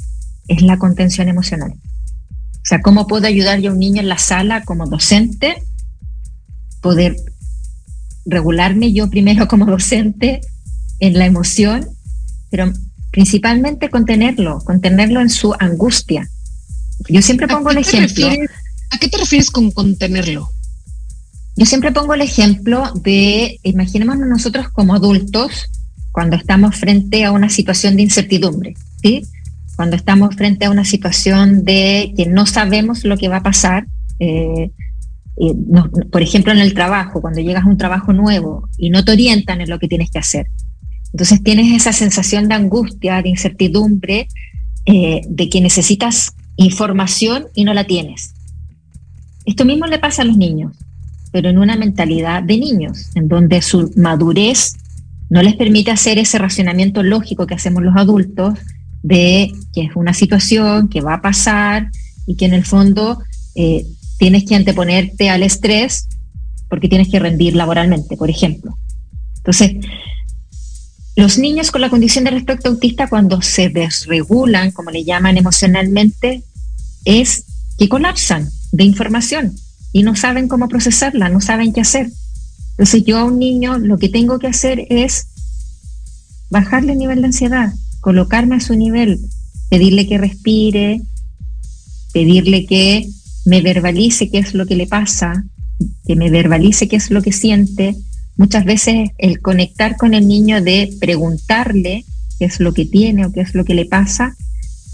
[0.49, 1.73] es la contención emocional.
[1.73, 5.63] O sea, ¿cómo puedo ayudar yo a un niño en la sala como docente?
[6.81, 7.17] Poder
[8.25, 10.41] regularme yo primero como docente
[10.99, 11.89] en la emoción,
[12.51, 12.73] pero
[13.11, 16.29] principalmente contenerlo, contenerlo en su angustia.
[17.09, 18.29] Yo siempre pongo el ejemplo.
[18.91, 20.51] ¿A qué te refieres con contenerlo?
[21.57, 25.67] Yo siempre pongo el ejemplo de, imaginémonos nosotros como adultos,
[26.17, 29.27] cuando estamos frente a una situación de incertidumbre, ¿sí?
[29.77, 33.87] Cuando estamos frente a una situación de que no sabemos lo que va a pasar,
[34.19, 34.71] eh,
[35.37, 39.13] no, por ejemplo, en el trabajo, cuando llegas a un trabajo nuevo y no te
[39.13, 40.47] orientan en lo que tienes que hacer.
[41.13, 44.29] Entonces tienes esa sensación de angustia, de incertidumbre,
[44.87, 48.33] eh, de que necesitas información y no la tienes.
[49.45, 50.79] Esto mismo le pasa a los niños,
[51.31, 54.73] pero en una mentalidad de niños, en donde su madurez
[55.29, 58.55] no les permite hacer ese racionamiento lógico que hacemos los adultos
[59.03, 61.91] de que es una situación que va a pasar
[62.27, 63.23] y que en el fondo
[63.55, 63.87] eh,
[64.19, 66.09] tienes que anteponerte al estrés
[66.69, 68.77] porque tienes que rendir laboralmente, por ejemplo.
[69.37, 69.77] Entonces,
[71.15, 76.43] los niños con la condición del espectro autista, cuando se desregulan, como le llaman emocionalmente,
[77.05, 77.45] es
[77.79, 79.55] que colapsan de información
[79.93, 82.11] y no saben cómo procesarla, no saben qué hacer.
[82.79, 85.29] Entonces yo a un niño lo que tengo que hacer es
[86.51, 89.19] bajarle el nivel de ansiedad, colocarme a su nivel,
[89.71, 91.01] pedirle que respire,
[92.13, 93.09] pedirle que
[93.47, 95.45] me verbalice qué es lo que le pasa,
[96.07, 97.97] que me verbalice qué es lo que siente.
[98.37, 102.05] Muchas veces el conectar con el niño de preguntarle
[102.39, 104.37] qué es lo que tiene o qué es lo que le pasa,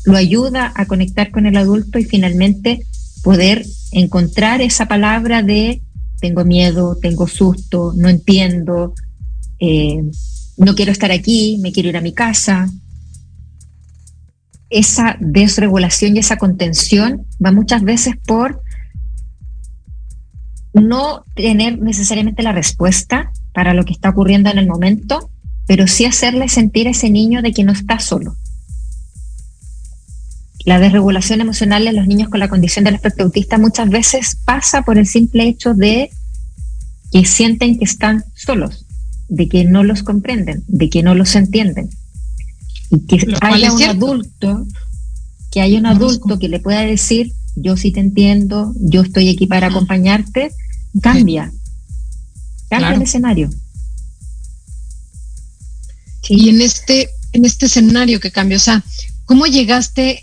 [0.04, 2.86] lo ayuda a conectar con el adulto y finalmente
[3.22, 5.80] poder encontrar esa palabra de
[6.22, 8.94] tengo miedo, tengo susto, no entiendo,
[9.58, 10.02] eh,
[10.56, 12.70] no quiero estar aquí, me quiero ir a mi casa.
[14.70, 18.62] esa desregulación y esa contención va muchas veces por
[20.72, 25.30] no tener necesariamente la respuesta para lo que está ocurriendo en el momento,
[25.66, 28.34] pero sí hacerle sentir a ese niño de que no está solo.
[30.64, 34.82] La desregulación emocional en los niños con la condición del espectro autista muchas veces pasa
[34.82, 36.10] por el simple hecho de
[37.10, 38.86] que sienten que están solos,
[39.28, 41.90] de que no los comprenden, de que no los entienden.
[42.90, 44.06] Y que Lo haya un cierto.
[44.06, 44.66] adulto,
[45.50, 49.28] que haya un No adulto que le pueda decir, yo sí te entiendo, yo estoy
[49.30, 50.52] aquí para acompañarte,
[51.00, 51.44] cambia.
[52.70, 52.96] Cambia Claro.
[52.96, 53.50] el escenario.
[56.22, 56.34] Sí.
[56.34, 58.82] Y en este, en este escenario que cambió, o sea,
[59.24, 60.22] ¿cómo llegaste,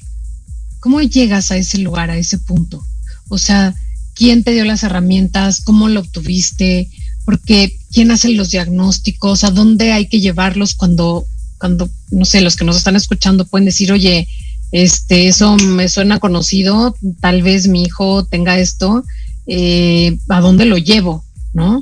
[0.79, 2.83] cómo llegas a ese lugar, a ese punto?
[3.29, 3.75] O sea,
[4.15, 5.61] ¿quién te dio las herramientas?
[5.61, 6.89] ¿Cómo lo obtuviste?
[7.25, 9.43] Porque ¿quién hace los diagnósticos?
[9.43, 11.25] ¿A dónde hay que llevarlos cuando,
[11.57, 14.27] cuando, no sé, los que nos están escuchando pueden decir, oye,
[14.71, 19.03] este, eso me suena conocido, tal vez mi hijo tenga esto,
[19.47, 21.23] eh, ¿a dónde lo llevo?
[21.53, 21.81] ¿No?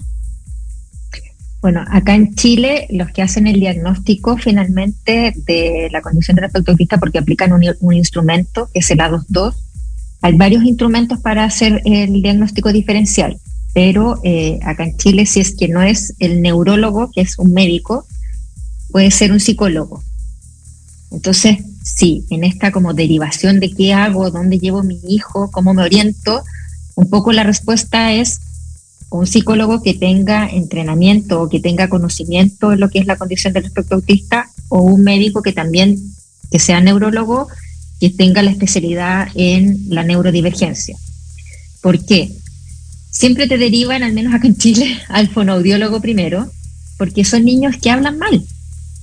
[1.62, 6.74] Bueno, acá en Chile los que hacen el diagnóstico finalmente de la condición del espectro
[6.74, 9.56] autista porque aplican un, instrumento que es el A22.
[10.22, 13.40] Hay varios instrumentos para hacer el diagnóstico diferencial,
[13.74, 17.52] pero eh, acá en Chile si es que no es el neurólogo, que es un
[17.54, 18.06] médico,
[18.92, 20.04] puede ser un psicólogo.
[21.12, 25.84] Entonces, sí, en esta como derivación de qué hago, dónde llevo mi hijo, cómo me
[25.84, 26.44] oriento,
[26.96, 28.42] un poco la respuesta es
[29.10, 33.54] un psicólogo que tenga entrenamiento o que tenga conocimiento en lo que es la condición
[33.54, 35.98] del espectro autista o un médico que también
[36.52, 37.48] que sea neurólogo
[38.00, 40.98] que tenga la especialidad en la neurodivergencia.
[41.82, 42.32] ¿Por qué?
[43.10, 46.52] Siempre te derivan, al menos acá en Chile, al fonoaudiólogo primero,
[46.98, 48.44] porque son niños que hablan mal,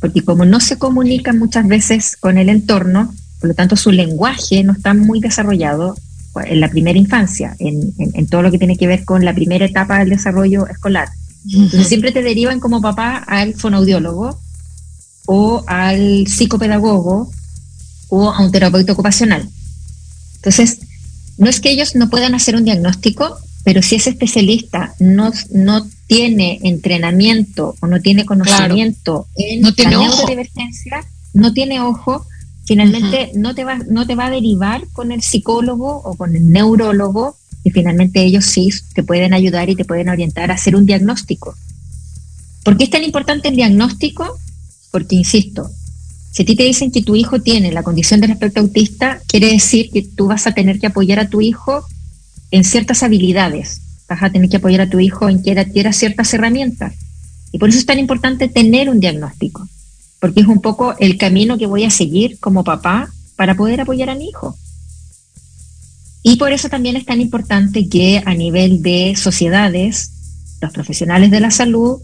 [0.01, 4.63] porque como no se comunican muchas veces con el entorno, por lo tanto su lenguaje
[4.65, 5.97] no está muy desarrollado
[6.41, 9.35] en la primera infancia, en, en, en todo lo que tiene que ver con la
[9.35, 11.09] primera etapa del desarrollo escolar.
[11.53, 14.39] Entonces siempre te derivan como papá al fonoaudiólogo
[15.27, 17.31] o al psicopedagogo
[18.09, 19.49] o a un terapeuta ocupacional.
[20.37, 20.81] Entonces,
[21.39, 25.87] no es que ellos no puedan hacer un diagnóstico, pero si ese especialista no, no
[26.07, 32.27] tiene entrenamiento o no tiene conocimiento en No tiene la neurodivergencia, no tiene ojo,
[32.65, 36.51] finalmente no, te va, no te va a derivar con el psicólogo o con el
[36.51, 40.85] neurólogo, y finalmente ellos sí te pueden ayudar y te pueden orientar a hacer un
[40.85, 41.55] diagnóstico.
[42.63, 44.39] ¿Por qué es tan importante el diagnóstico?
[44.91, 45.71] Porque, insisto,
[46.31, 49.53] si a ti te dicen que tu hijo tiene la condición del espectro autista, quiere
[49.53, 51.85] decir que tú vas a tener que apoyar a tu hijo
[52.51, 53.81] en ciertas habilidades.
[54.09, 56.95] Vas a tener que apoyar a tu hijo en que adquiera ciertas herramientas.
[57.53, 59.69] Y por eso es tan importante tener un diagnóstico,
[60.25, 64.09] porque es un poco el camino que voy a seguir como papá para poder apoyar
[64.09, 64.57] a mi hijo.
[66.23, 71.41] Y por eso también es tan importante que a nivel de sociedades, los profesionales de
[71.41, 72.01] la salud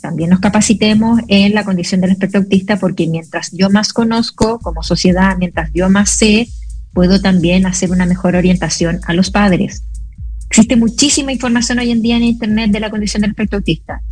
[0.00, 4.84] también nos capacitemos en la condición del espectro autista, porque mientras yo más conozco como
[4.84, 6.48] sociedad, mientras yo más sé,
[6.92, 9.82] puedo también hacer una mejor orientación a los padres.
[10.48, 14.02] Existe muchísima información hoy en día en Internet de la condición del espectro autista,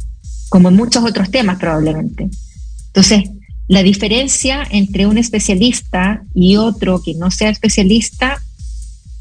[0.48, 2.30] como en muchos otros temas probablemente.
[2.94, 3.28] Entonces,
[3.68, 8.42] la diferencia entre un especialista y otro que no sea especialista,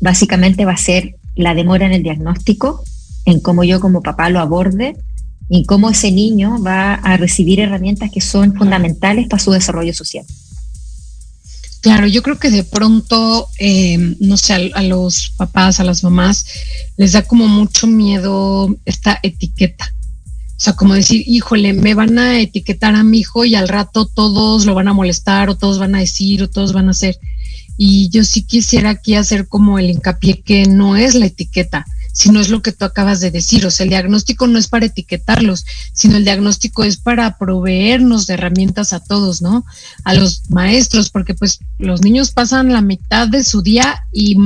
[0.02, 2.84] básicamente va a ser la demora en el diagnóstico,
[3.26, 4.96] en cómo yo como papá lo aborde
[5.50, 10.26] y cómo ese niño va a recibir herramientas que son fundamentales para su desarrollo social.
[11.82, 16.04] Claro, yo creo que de pronto, eh, no sé, a, a, los papás, a las
[16.04, 16.46] mamás,
[16.96, 19.94] les da como mucho miedo esta etiqueta.
[20.56, 24.06] O sea, como decir, híjole, me van a etiquetar a mi hijo y al rato
[24.06, 27.20] todos lo van a molestar o todos van a decir o todos van a hacer.
[27.76, 32.40] Y yo sí quisiera aquí hacer como el hincapié que no es la etiqueta, sino
[32.40, 33.66] es lo que tú acabas de decir.
[33.66, 38.36] O sea, el diagnóstico no es para etiquetarlos, sino el diagnóstico es para proveernos de
[38.36, 39.66] herramientas a todos, ¿no?
[40.04, 44.38] A los maestros, porque pues los niños pasan la mitad de su día y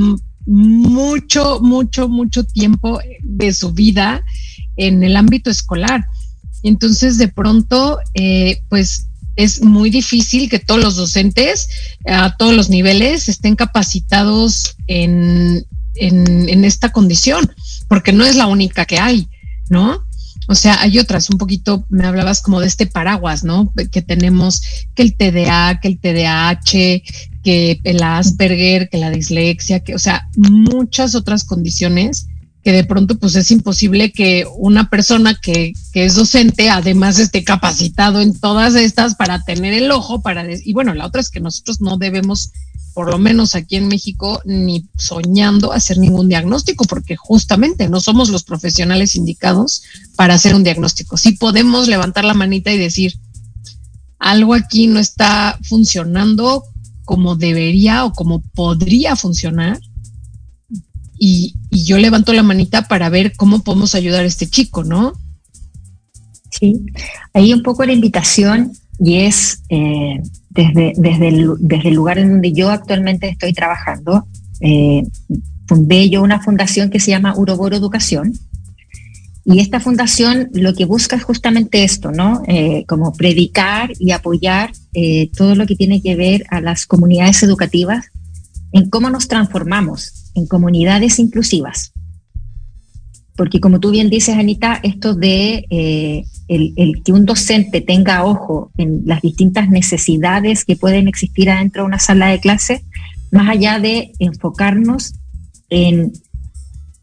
[0.46, 4.24] mucho, mucho, mucho tiempo de su vida
[4.78, 6.06] en el ámbito escolar.
[6.62, 11.68] Entonces, de pronto, eh, pues es muy difícil que todos los docentes
[12.06, 15.64] a todos los niveles estén capacitados en,
[15.94, 17.52] en, en, esta condición,
[17.86, 19.28] porque no es la única que hay,
[19.68, 20.04] ¿no?
[20.48, 23.72] O sea, hay otras, un poquito me hablabas como de este paraguas, ¿no?
[23.92, 24.62] Que tenemos
[24.94, 27.02] que el TDA, que el TDAH,
[27.44, 32.26] que el Asperger, que la dislexia, que, o sea, muchas otras condiciones
[32.68, 37.42] que de pronto pues es imposible que una persona que, que, es docente además esté
[37.42, 41.40] capacitado en todas estas para tener el ojo para y bueno la otra es que
[41.40, 42.52] nosotros no debemos
[42.92, 48.28] por lo menos aquí en México, ni soñando hacer ningún diagnóstico, porque justamente no somos
[48.28, 49.82] los profesionales indicados
[50.14, 51.16] para hacer un diagnóstico.
[51.16, 53.14] Sí podemos levantar la manita y decir,
[54.18, 56.64] algo aquí no está funcionando
[57.06, 59.80] como debería o como podría funcionar.
[61.18, 65.12] Y, yo levanto la manita para ver cómo podemos ayudar a este chico, ¿no?
[66.50, 66.80] Sí,
[67.34, 72.30] ahí un poco la invitación y es eh, desde, desde, el, desde el lugar en
[72.30, 74.26] donde yo actualmente estoy trabajando.
[74.60, 75.04] Eh,
[75.66, 78.32] fundé yo una fundación que se llama Uroboro Educación.
[79.44, 82.42] Y esta fundación lo que busca es justamente esto, ¿no?
[82.48, 84.72] Eh, como predicar y apoyar
[85.36, 88.06] todo lo que tiene que ver a las comunidades educativas
[88.72, 91.92] en cómo nos transformamos en comunidades inclusivas.
[93.36, 98.24] Porque como tú bien dices, Anita, esto de eh, el, el, que un docente tenga
[98.24, 102.84] ojo en las distintas necesidades que pueden existir adentro de una sala de clase,
[103.30, 105.14] más allá de enfocarnos
[105.70, 106.12] en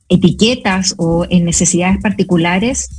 [0.10, 2.90] etiquetas o en necesidades particulares,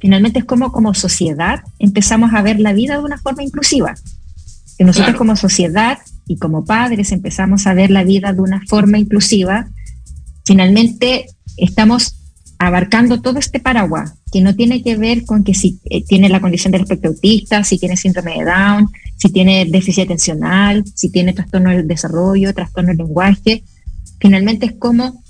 [0.00, 3.94] finalmente es como como sociedad empezamos a ver la vida de una forma inclusiva.
[4.78, 5.18] Que nosotros claro.
[5.18, 5.98] como sociedad
[6.30, 9.68] y como padres empezamos a ver la vida de una forma inclusiva,
[10.44, 11.26] finalmente
[11.56, 12.20] estamos
[12.56, 16.40] abarcando todo este paraguas que no tiene que ver con que si eh, tiene la
[16.40, 21.32] condición del espectro autista, si tiene síndrome de Down, si tiene déficit atencional, si tiene
[21.32, 23.64] trastorno del desarrollo, trastorno del lenguaje.
[24.20, 25.24] Finalmente es como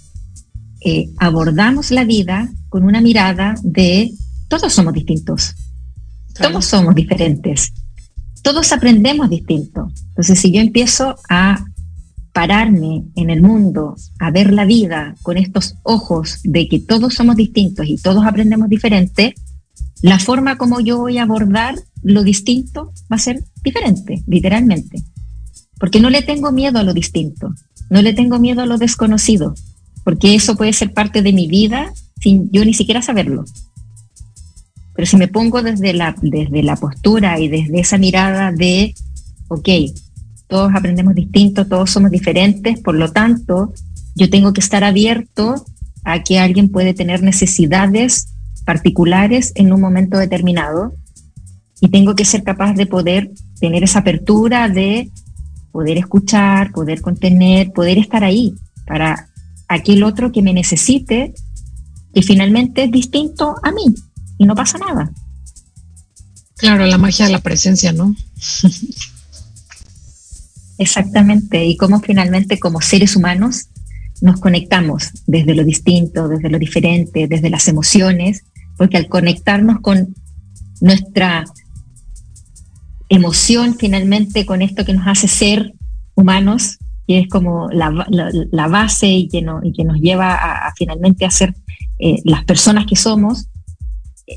[0.84, 4.12] eh, abordamos la vida con una mirada de
[4.48, 5.54] todos somos distintos,
[6.38, 7.72] todos somos diferentes,
[8.42, 9.90] todos aprendemos distinto.
[10.08, 11.64] Entonces, si yo empiezo a
[12.32, 17.36] pararme en el mundo, a ver la vida con estos ojos de que todos somos
[17.36, 19.34] distintos y todos aprendemos diferente,
[20.02, 25.02] la forma como yo voy a abordar lo distinto va a ser diferente, literalmente.
[25.78, 27.54] Porque no le tengo miedo a lo distinto,
[27.90, 29.54] no le tengo miedo a lo desconocido,
[30.04, 33.44] porque eso puede ser parte de mi vida sin yo ni siquiera saberlo.
[35.00, 38.94] Pero si me pongo desde la, desde la postura y desde esa mirada de,
[39.48, 39.66] ok,
[40.46, 43.72] todos aprendemos distinto, todos somos diferentes, por lo tanto,
[44.14, 45.54] yo tengo que estar abierto
[46.04, 48.34] a que alguien puede tener necesidades
[48.66, 50.92] particulares en un momento determinado
[51.80, 55.08] y tengo que ser capaz de poder tener esa apertura de
[55.72, 58.52] poder escuchar, poder contener, poder estar ahí
[58.86, 59.30] para
[59.66, 61.32] aquel otro que me necesite,
[62.12, 63.94] que finalmente es distinto a mí
[64.40, 65.12] y no pasa nada.
[66.56, 68.16] Claro, la magia de la presencia, ¿no?
[70.78, 73.66] Exactamente, y cómo finalmente como seres humanos
[74.22, 78.44] nos conectamos desde lo distinto, desde lo diferente, desde las emociones,
[78.78, 80.14] porque al conectarnos con
[80.80, 81.44] nuestra
[83.10, 85.74] emoción finalmente, con esto que nos hace ser
[86.14, 90.34] humanos, que es como la, la, la base y que, no, y que, nos lleva
[90.34, 91.54] a, a finalmente a ser
[91.98, 93.49] eh, las personas que somos,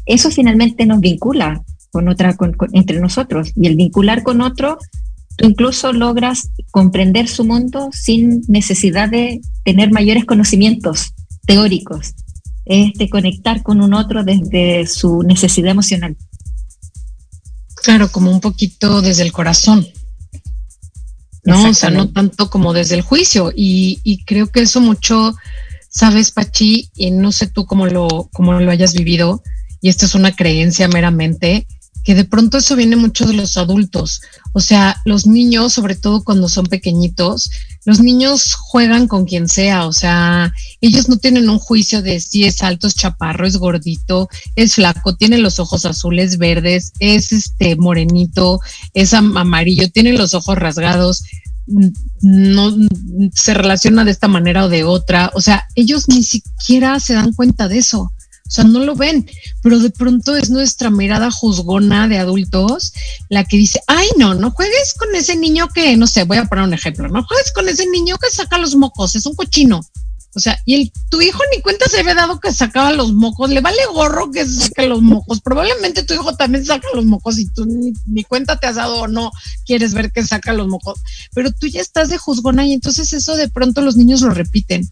[0.06, 3.52] eso finalmente nos vincula con otra, con, con, entre nosotros.
[3.56, 4.78] Y el vincular con otro,
[5.38, 11.14] tú incluso logras comprender su mundo sin necesidad de tener mayores conocimientos
[11.46, 12.14] teóricos.
[12.66, 16.16] Es de conectar con un otro desde su necesidad emocional.
[17.76, 19.86] Claro, como un poquito desde el corazón.
[21.44, 21.70] ¿no?
[21.70, 23.52] O sea, no tanto como desde el juicio.
[23.56, 25.36] Y, y, creo que eso mucho,
[25.90, 29.44] sabes, Pachi, y no sé tú cómo lo, cómo lo hayas vivido,
[29.84, 31.68] y esta es una creencia meramente,
[32.06, 34.22] que de pronto eso viene mucho de los adultos.
[34.54, 37.52] O sea, los niños, sobre todo cuando son pequeñitos,
[37.84, 42.46] los niños juegan con quien sea, o sea, ellos no tienen un juicio de si
[42.46, 47.76] es alto, es chaparro, es gordito, es flaco, tiene los ojos azules, verdes, es este
[47.76, 48.62] morenito,
[48.94, 51.26] es amarillo, tiene los ojos rasgados,
[52.22, 52.74] no
[53.34, 57.34] se relaciona de esta manera o de otra, o sea, ellos ni siquiera se dan
[57.34, 58.14] cuenta de eso.
[58.46, 59.30] O sea, no lo ven,
[59.62, 62.94] pero de pronto es nuestra mirada juzgona de adultos
[63.30, 66.46] la que dice, ay, no, no juegues con ese niño que, no sé, voy a
[66.46, 69.82] poner un ejemplo, no juegues con ese niño que saca los mocos, es un cochino.
[70.36, 73.52] O sea, y el, tu hijo ni cuenta se había dado que sacaba los mocos,
[73.52, 75.42] le vale gorro que saque los mocos.
[75.42, 79.02] Probablemente tu hijo también saca los mocos y tú ni, ni, cuenta te has dado
[79.02, 79.32] o no
[79.66, 81.00] quieres ver que saca los mocos.
[81.34, 84.90] Pero tú ya estás de juzgona y entonces eso de pronto los niños lo repiten.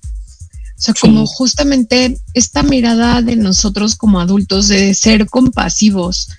[0.81, 6.29] O sea, como justamente esta mirada de nosotros como adultos de ser compasivos,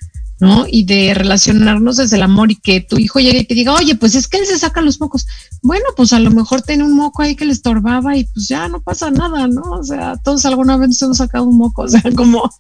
[0.41, 0.67] ¿no?
[0.69, 3.95] Y de relacionarnos desde el amor y que tu hijo llegue y te diga, oye,
[3.95, 5.29] pues es que él se saca los mocos.
[5.63, 8.67] Bueno, pues a lo mejor tiene un moco ahí que le estorbaba y pues ya
[8.67, 9.63] no pasa nada, ¿no?
[9.63, 12.51] O sea, todos alguna vez hemos sacado un moco, o sea, como,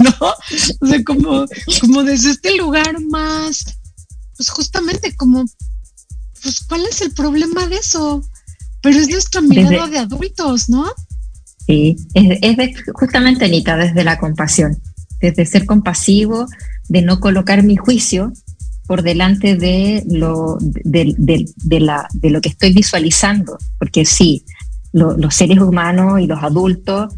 [0.00, 0.14] ¿no?
[0.80, 1.46] O sea, como,
[1.80, 3.64] como desde este lugar más,
[4.36, 5.44] pues justamente como
[6.42, 8.24] pues, ¿cuál es el problema de eso?
[8.82, 10.84] Pero es nuestra mirada Desde- de adultos, ¿no?
[11.68, 14.78] Sí, es, justamente, Anita, desde la compasión,
[15.20, 16.46] desde ser compasivo,
[16.88, 18.32] de no colocar mi juicio
[18.86, 24.44] por delante de lo, de, de- lo que estoy visualizando, porque sí,
[24.94, 27.12] lo- los seres humanos y los adultos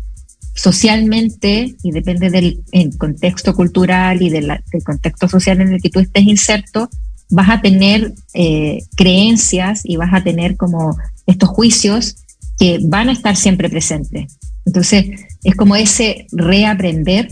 [0.57, 4.51] socialmente, y depende del el contexto cultural y del
[4.85, 6.91] contexto social en el que tú estés inserto,
[7.31, 10.97] vas a tener eh, creencias y vas a tener como
[11.27, 12.17] estos juicios
[12.59, 14.39] que van a estar siempre presentes.
[14.71, 15.07] Entonces,
[15.43, 17.29] es como ese reaprender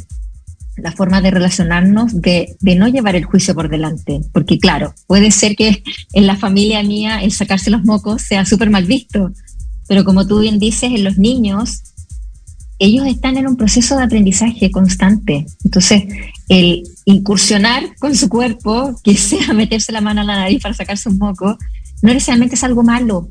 [0.76, 4.22] la forma de relacionarnos, de, no llevar el juicio por delante.
[4.32, 5.84] Porque claro, puede ser que
[6.14, 9.30] en la familia mía el sacarse los mocos sea súper mal visto,
[9.86, 11.84] pero como tú bien dices, en los niños,
[12.80, 15.46] ellos están en un proceso de aprendizaje constante.
[15.62, 16.06] Entonces,
[16.48, 21.08] el incursionar con su cuerpo, que sea meterse la mano a la nariz para sacarse
[21.08, 21.56] un moco,
[22.02, 23.30] no necesariamente es algo malo.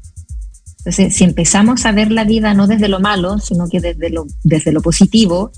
[0.79, 4.25] Entonces, si empezamos a ver la vida no desde lo malo, sino que desde lo,
[4.43, 5.51] desde lo positivo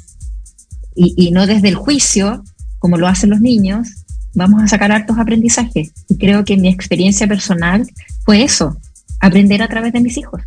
[0.95, 2.43] y, y no desde el juicio,
[2.80, 3.89] como lo hacen los niños,
[4.34, 5.91] vamos a sacar hartos aprendizajes.
[6.07, 7.88] Y creo que mi experiencia personal
[8.26, 8.78] fue eso,
[9.20, 10.41] aprender a través de mis hijos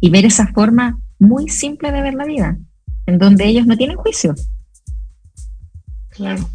[0.00, 2.58] y ver esa forma muy simple de ver la vida,
[3.06, 4.34] en donde ellos no tienen juicio.
[6.10, 6.48] Claro.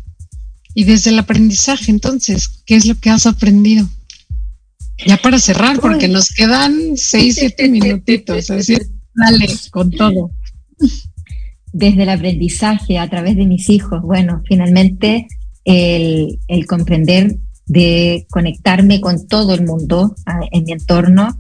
[0.73, 3.87] Y desde el aprendizaje, entonces, ¿qué es lo que has aprendido?
[5.05, 8.49] Ya para cerrar, porque nos quedan seis, siete minutitos.
[8.49, 8.77] Así,
[9.13, 10.31] dale, con todo.
[11.71, 15.27] desde el aprendizaje a través de mis hijos, bueno, finalmente
[15.65, 17.37] el, el comprender
[17.67, 20.15] de conectarme con todo el mundo
[20.51, 21.37] en mi entorno,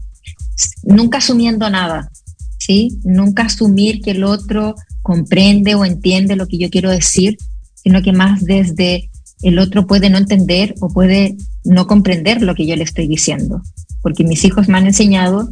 [0.83, 2.11] nunca asumiendo nada,
[2.59, 2.99] ¿sí?
[3.03, 7.37] Nunca asumir que el otro comprende o entiende lo que yo quiero decir,
[7.75, 9.09] sino que más desde
[9.41, 13.61] el otro puede no entender o puede no comprender lo que yo le estoy diciendo.
[14.01, 15.49] Porque mis hijos me han enseñado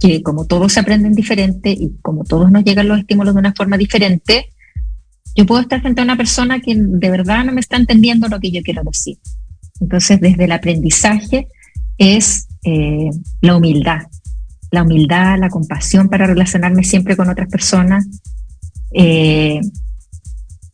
[0.00, 3.76] que como todos aprenden diferente y como todos nos llegan los estímulos de una forma
[3.76, 4.52] diferente,
[5.34, 8.40] yo puedo estar frente a una persona que de verdad no me está entendiendo lo
[8.40, 9.18] que yo quiero decir.
[9.80, 11.48] Entonces, desde el aprendizaje
[11.98, 13.10] es eh,
[13.42, 14.02] la humildad,
[14.70, 18.06] la humildad, la compasión para relacionarme siempre con otras personas,
[18.92, 19.60] eh,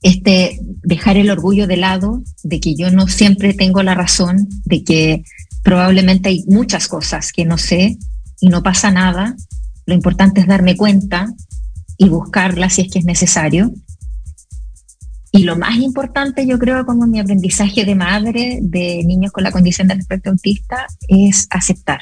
[0.02, 4.82] este dejar el orgullo de lado de que yo no siempre tengo la razón, de
[4.82, 5.24] que
[5.62, 7.98] probablemente hay muchas cosas que no sé
[8.40, 9.36] y no pasa nada.
[9.86, 11.32] Lo importante es darme cuenta
[11.96, 13.72] y buscarla si es que es necesario.
[15.30, 19.52] Y lo más importante, yo creo, como mi aprendizaje de madre de niños con la
[19.52, 22.00] condición del espectro autista, es aceptar.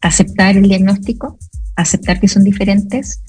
[0.00, 1.38] Aceptar el diagnóstico,
[1.76, 3.20] aceptar que son diferentes,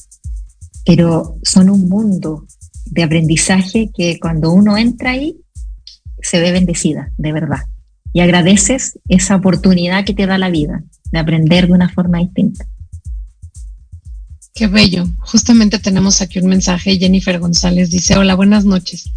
[0.86, 2.45] pero son un mundo
[2.86, 5.38] de aprendizaje que cuando uno entra ahí,
[6.22, 7.64] se ve bendecida, de verdad.
[8.14, 12.66] Y agradeces esa oportunidad que te da la vida de aprender de una forma distinta.
[14.54, 15.06] Qué bello.
[15.20, 16.98] Justamente tenemos aquí un mensaje.
[16.98, 19.12] Jennifer González dice, hola, buenas noches.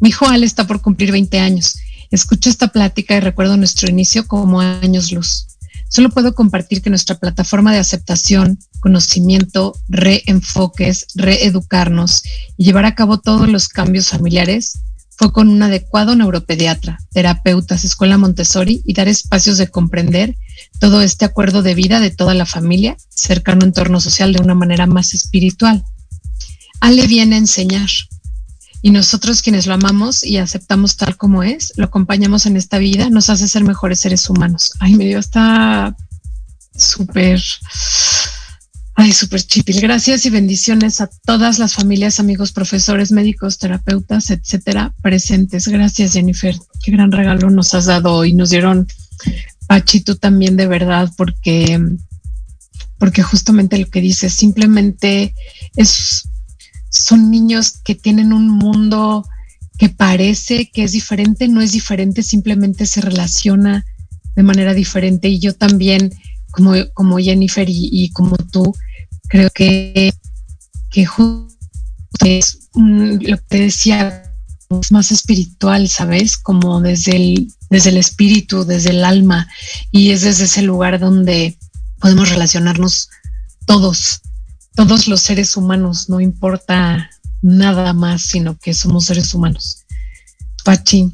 [0.00, 1.78] Mi hijo Al está por cumplir 20 años.
[2.10, 5.46] Escucho esta plática y recuerdo nuestro inicio como años luz.
[5.94, 12.24] Solo puedo compartir que nuestra plataforma de aceptación, conocimiento, reenfoques, reeducarnos
[12.56, 14.80] y llevar a cabo todos los cambios familiares
[15.16, 20.36] fue con un adecuado neuropediatra, terapeutas, escuela Montessori y dar espacios de comprender
[20.80, 24.88] todo este acuerdo de vida de toda la familia, cercano entorno social de una manera
[24.88, 25.84] más espiritual.
[26.80, 27.88] Ale viene a enseñar
[28.84, 33.08] y nosotros quienes lo amamos y aceptamos tal como es, lo acompañamos en esta vida,
[33.08, 34.74] nos hace ser mejores seres humanos.
[34.78, 35.96] Ay, me dio hasta
[36.76, 37.40] súper,
[38.94, 39.80] ay, súper chipil.
[39.80, 45.66] Gracias y bendiciones a todas las familias, amigos, profesores, médicos, terapeutas, etcétera, presentes.
[45.66, 46.54] Gracias, Jennifer.
[46.82, 48.34] Qué gran regalo nos has dado hoy.
[48.34, 48.86] Nos dieron
[49.66, 51.80] Pachi, tú también de verdad, porque,
[52.98, 55.34] porque justamente lo que dices, simplemente
[55.74, 56.28] es,
[56.94, 59.26] son niños que tienen un mundo
[59.78, 63.84] que parece que es diferente, no es diferente, simplemente se relaciona
[64.36, 65.28] de manera diferente.
[65.28, 66.14] Y yo también,
[66.50, 68.74] como, como Jennifer y, como tú,
[69.28, 70.12] creo que,
[70.90, 71.54] que justo
[72.24, 74.30] es lo que te decía,
[74.90, 76.36] más espiritual, ¿sabes?
[76.36, 79.48] Como desde el, desde el espíritu, desde el alma,
[79.90, 81.58] y es desde ese lugar donde
[81.98, 83.08] podemos relacionarnos
[83.66, 84.20] todos,
[84.74, 87.10] todos los seres humanos, no importa
[87.42, 89.84] nada más, sino que somos seres humanos.
[90.64, 91.12] Pachi,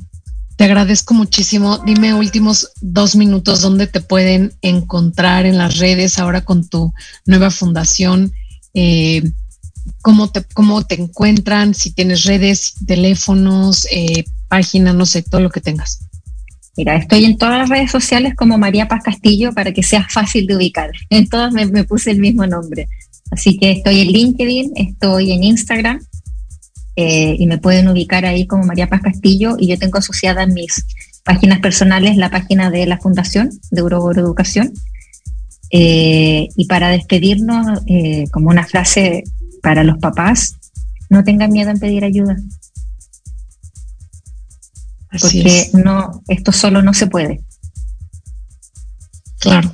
[0.57, 1.79] te agradezco muchísimo.
[1.79, 6.93] Dime últimos dos minutos dónde te pueden encontrar en las redes ahora con tu
[7.27, 8.33] nueva fundación.
[8.75, 9.23] Eh,
[10.03, 15.51] cómo te, cómo te encuentran, si tienes redes, teléfonos, eh, página, no sé, todo lo
[15.51, 16.01] que tengas.
[16.77, 20.47] Mira, estoy en todas las redes sociales como María Paz Castillo para que sea fácil
[20.47, 20.91] de ubicar.
[21.11, 22.89] En todas me, me puse el mismo nombre.
[23.31, 26.01] Así que estoy en LinkedIn, estoy en Instagram
[26.97, 30.55] eh, y me pueden ubicar ahí como María Paz Castillo y yo tengo asociada en
[30.55, 30.85] mis
[31.25, 34.73] páginas personales la página de la Fundación de Euroboro Educación.
[35.71, 39.23] Eh, y para despedirnos, eh, como una frase
[39.63, 40.57] para los papás,
[41.09, 42.37] no tengan miedo en pedir ayuda,
[45.11, 45.75] Así porque es.
[45.75, 47.43] no, esto solo no se puede.
[49.39, 49.73] Claro,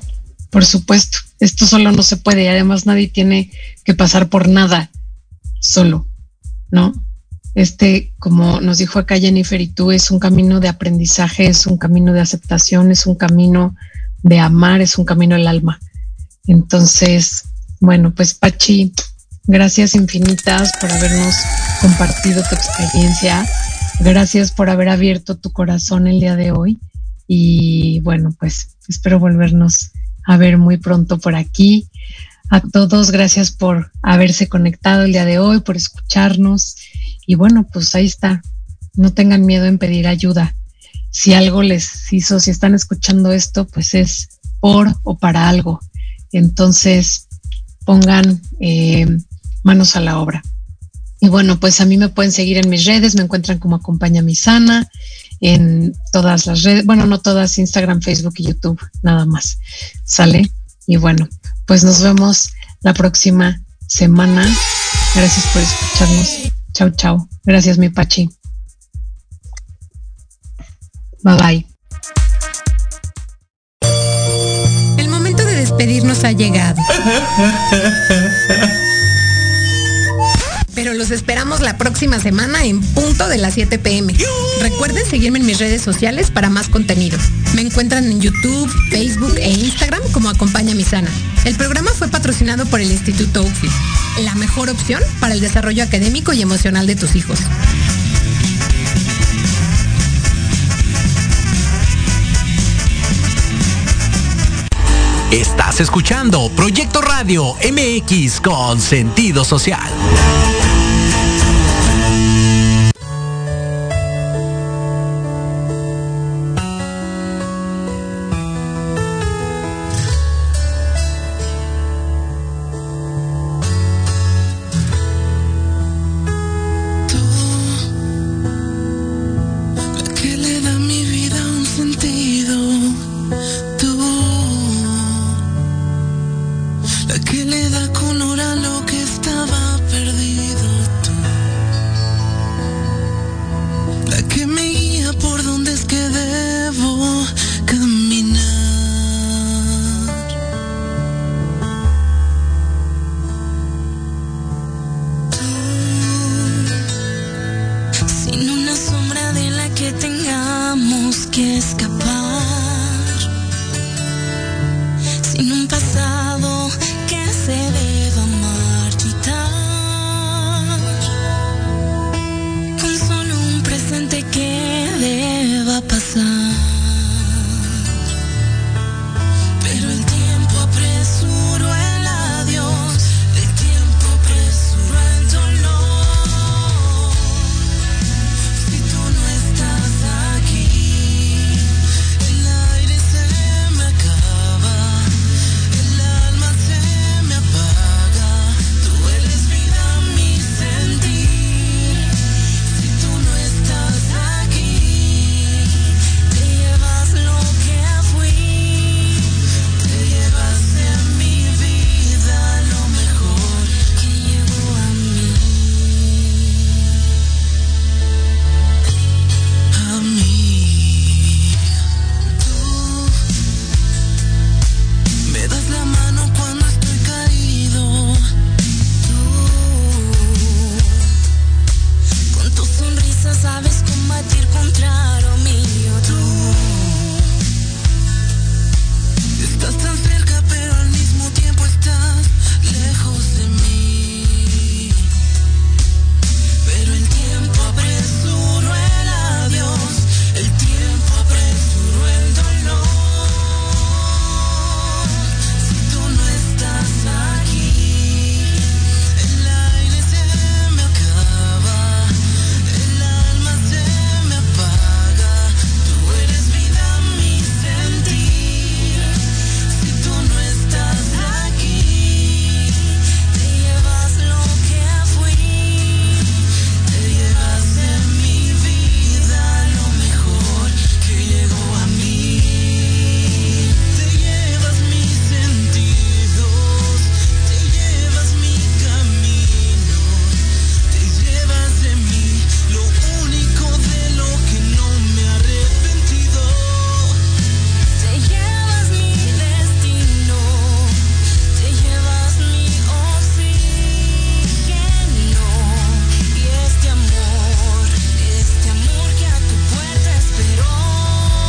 [0.50, 1.18] por supuesto.
[1.40, 3.50] Esto solo no se puede y además nadie tiene
[3.84, 4.90] que pasar por nada
[5.60, 6.06] solo,
[6.70, 6.92] ¿no?
[7.54, 11.78] Este, como nos dijo acá Jennifer y tú, es un camino de aprendizaje, es un
[11.78, 13.74] camino de aceptación, es un camino
[14.22, 15.80] de amar, es un camino del alma.
[16.46, 17.44] Entonces,
[17.80, 18.92] bueno, pues Pachi,
[19.44, 21.34] gracias infinitas por habernos
[21.80, 23.46] compartido tu experiencia.
[24.00, 26.78] Gracias por haber abierto tu corazón el día de hoy.
[27.26, 29.92] Y bueno, pues espero volvernos
[30.26, 31.88] a ver muy pronto por aquí.
[32.50, 36.76] A todos, gracias por haberse conectado el día de hoy, por escucharnos.
[37.26, 38.42] Y bueno, pues ahí está.
[38.94, 40.54] No tengan miedo en pedir ayuda.
[41.10, 44.28] Si algo les hizo, si están escuchando esto, pues es
[44.60, 45.80] por o para algo.
[46.32, 47.28] Entonces,
[47.84, 49.06] pongan eh,
[49.62, 50.42] manos a la obra.
[51.20, 54.22] Y bueno, pues a mí me pueden seguir en mis redes, me encuentran como Acompaña
[54.22, 54.88] Mi Sana,
[55.40, 59.58] en todas las redes, bueno, no todas, Instagram, Facebook y YouTube, nada más.
[60.04, 60.50] ¿Sale?
[60.86, 61.28] Y bueno,
[61.66, 64.46] pues nos vemos la próxima semana.
[65.14, 66.52] Gracias por escucharnos.
[66.72, 67.28] Chao, chao.
[67.44, 68.30] Gracias, mi Pachi.
[71.22, 71.66] Bye bye.
[74.98, 76.80] El momento de despedirnos ha llegado.
[80.86, 84.14] Pero los esperamos la próxima semana en punto de las 7 pm.
[84.60, 87.20] Recuerden seguirme en mis redes sociales para más contenidos.
[87.56, 91.10] Me encuentran en YouTube, Facebook e Instagram como Acompaña Mi Sana.
[91.44, 93.68] El programa fue patrocinado por el Instituto UFI,
[94.22, 97.40] la mejor opción para el desarrollo académico y emocional de tus hijos.
[105.32, 109.90] Estás escuchando Proyecto Radio MX con sentido social.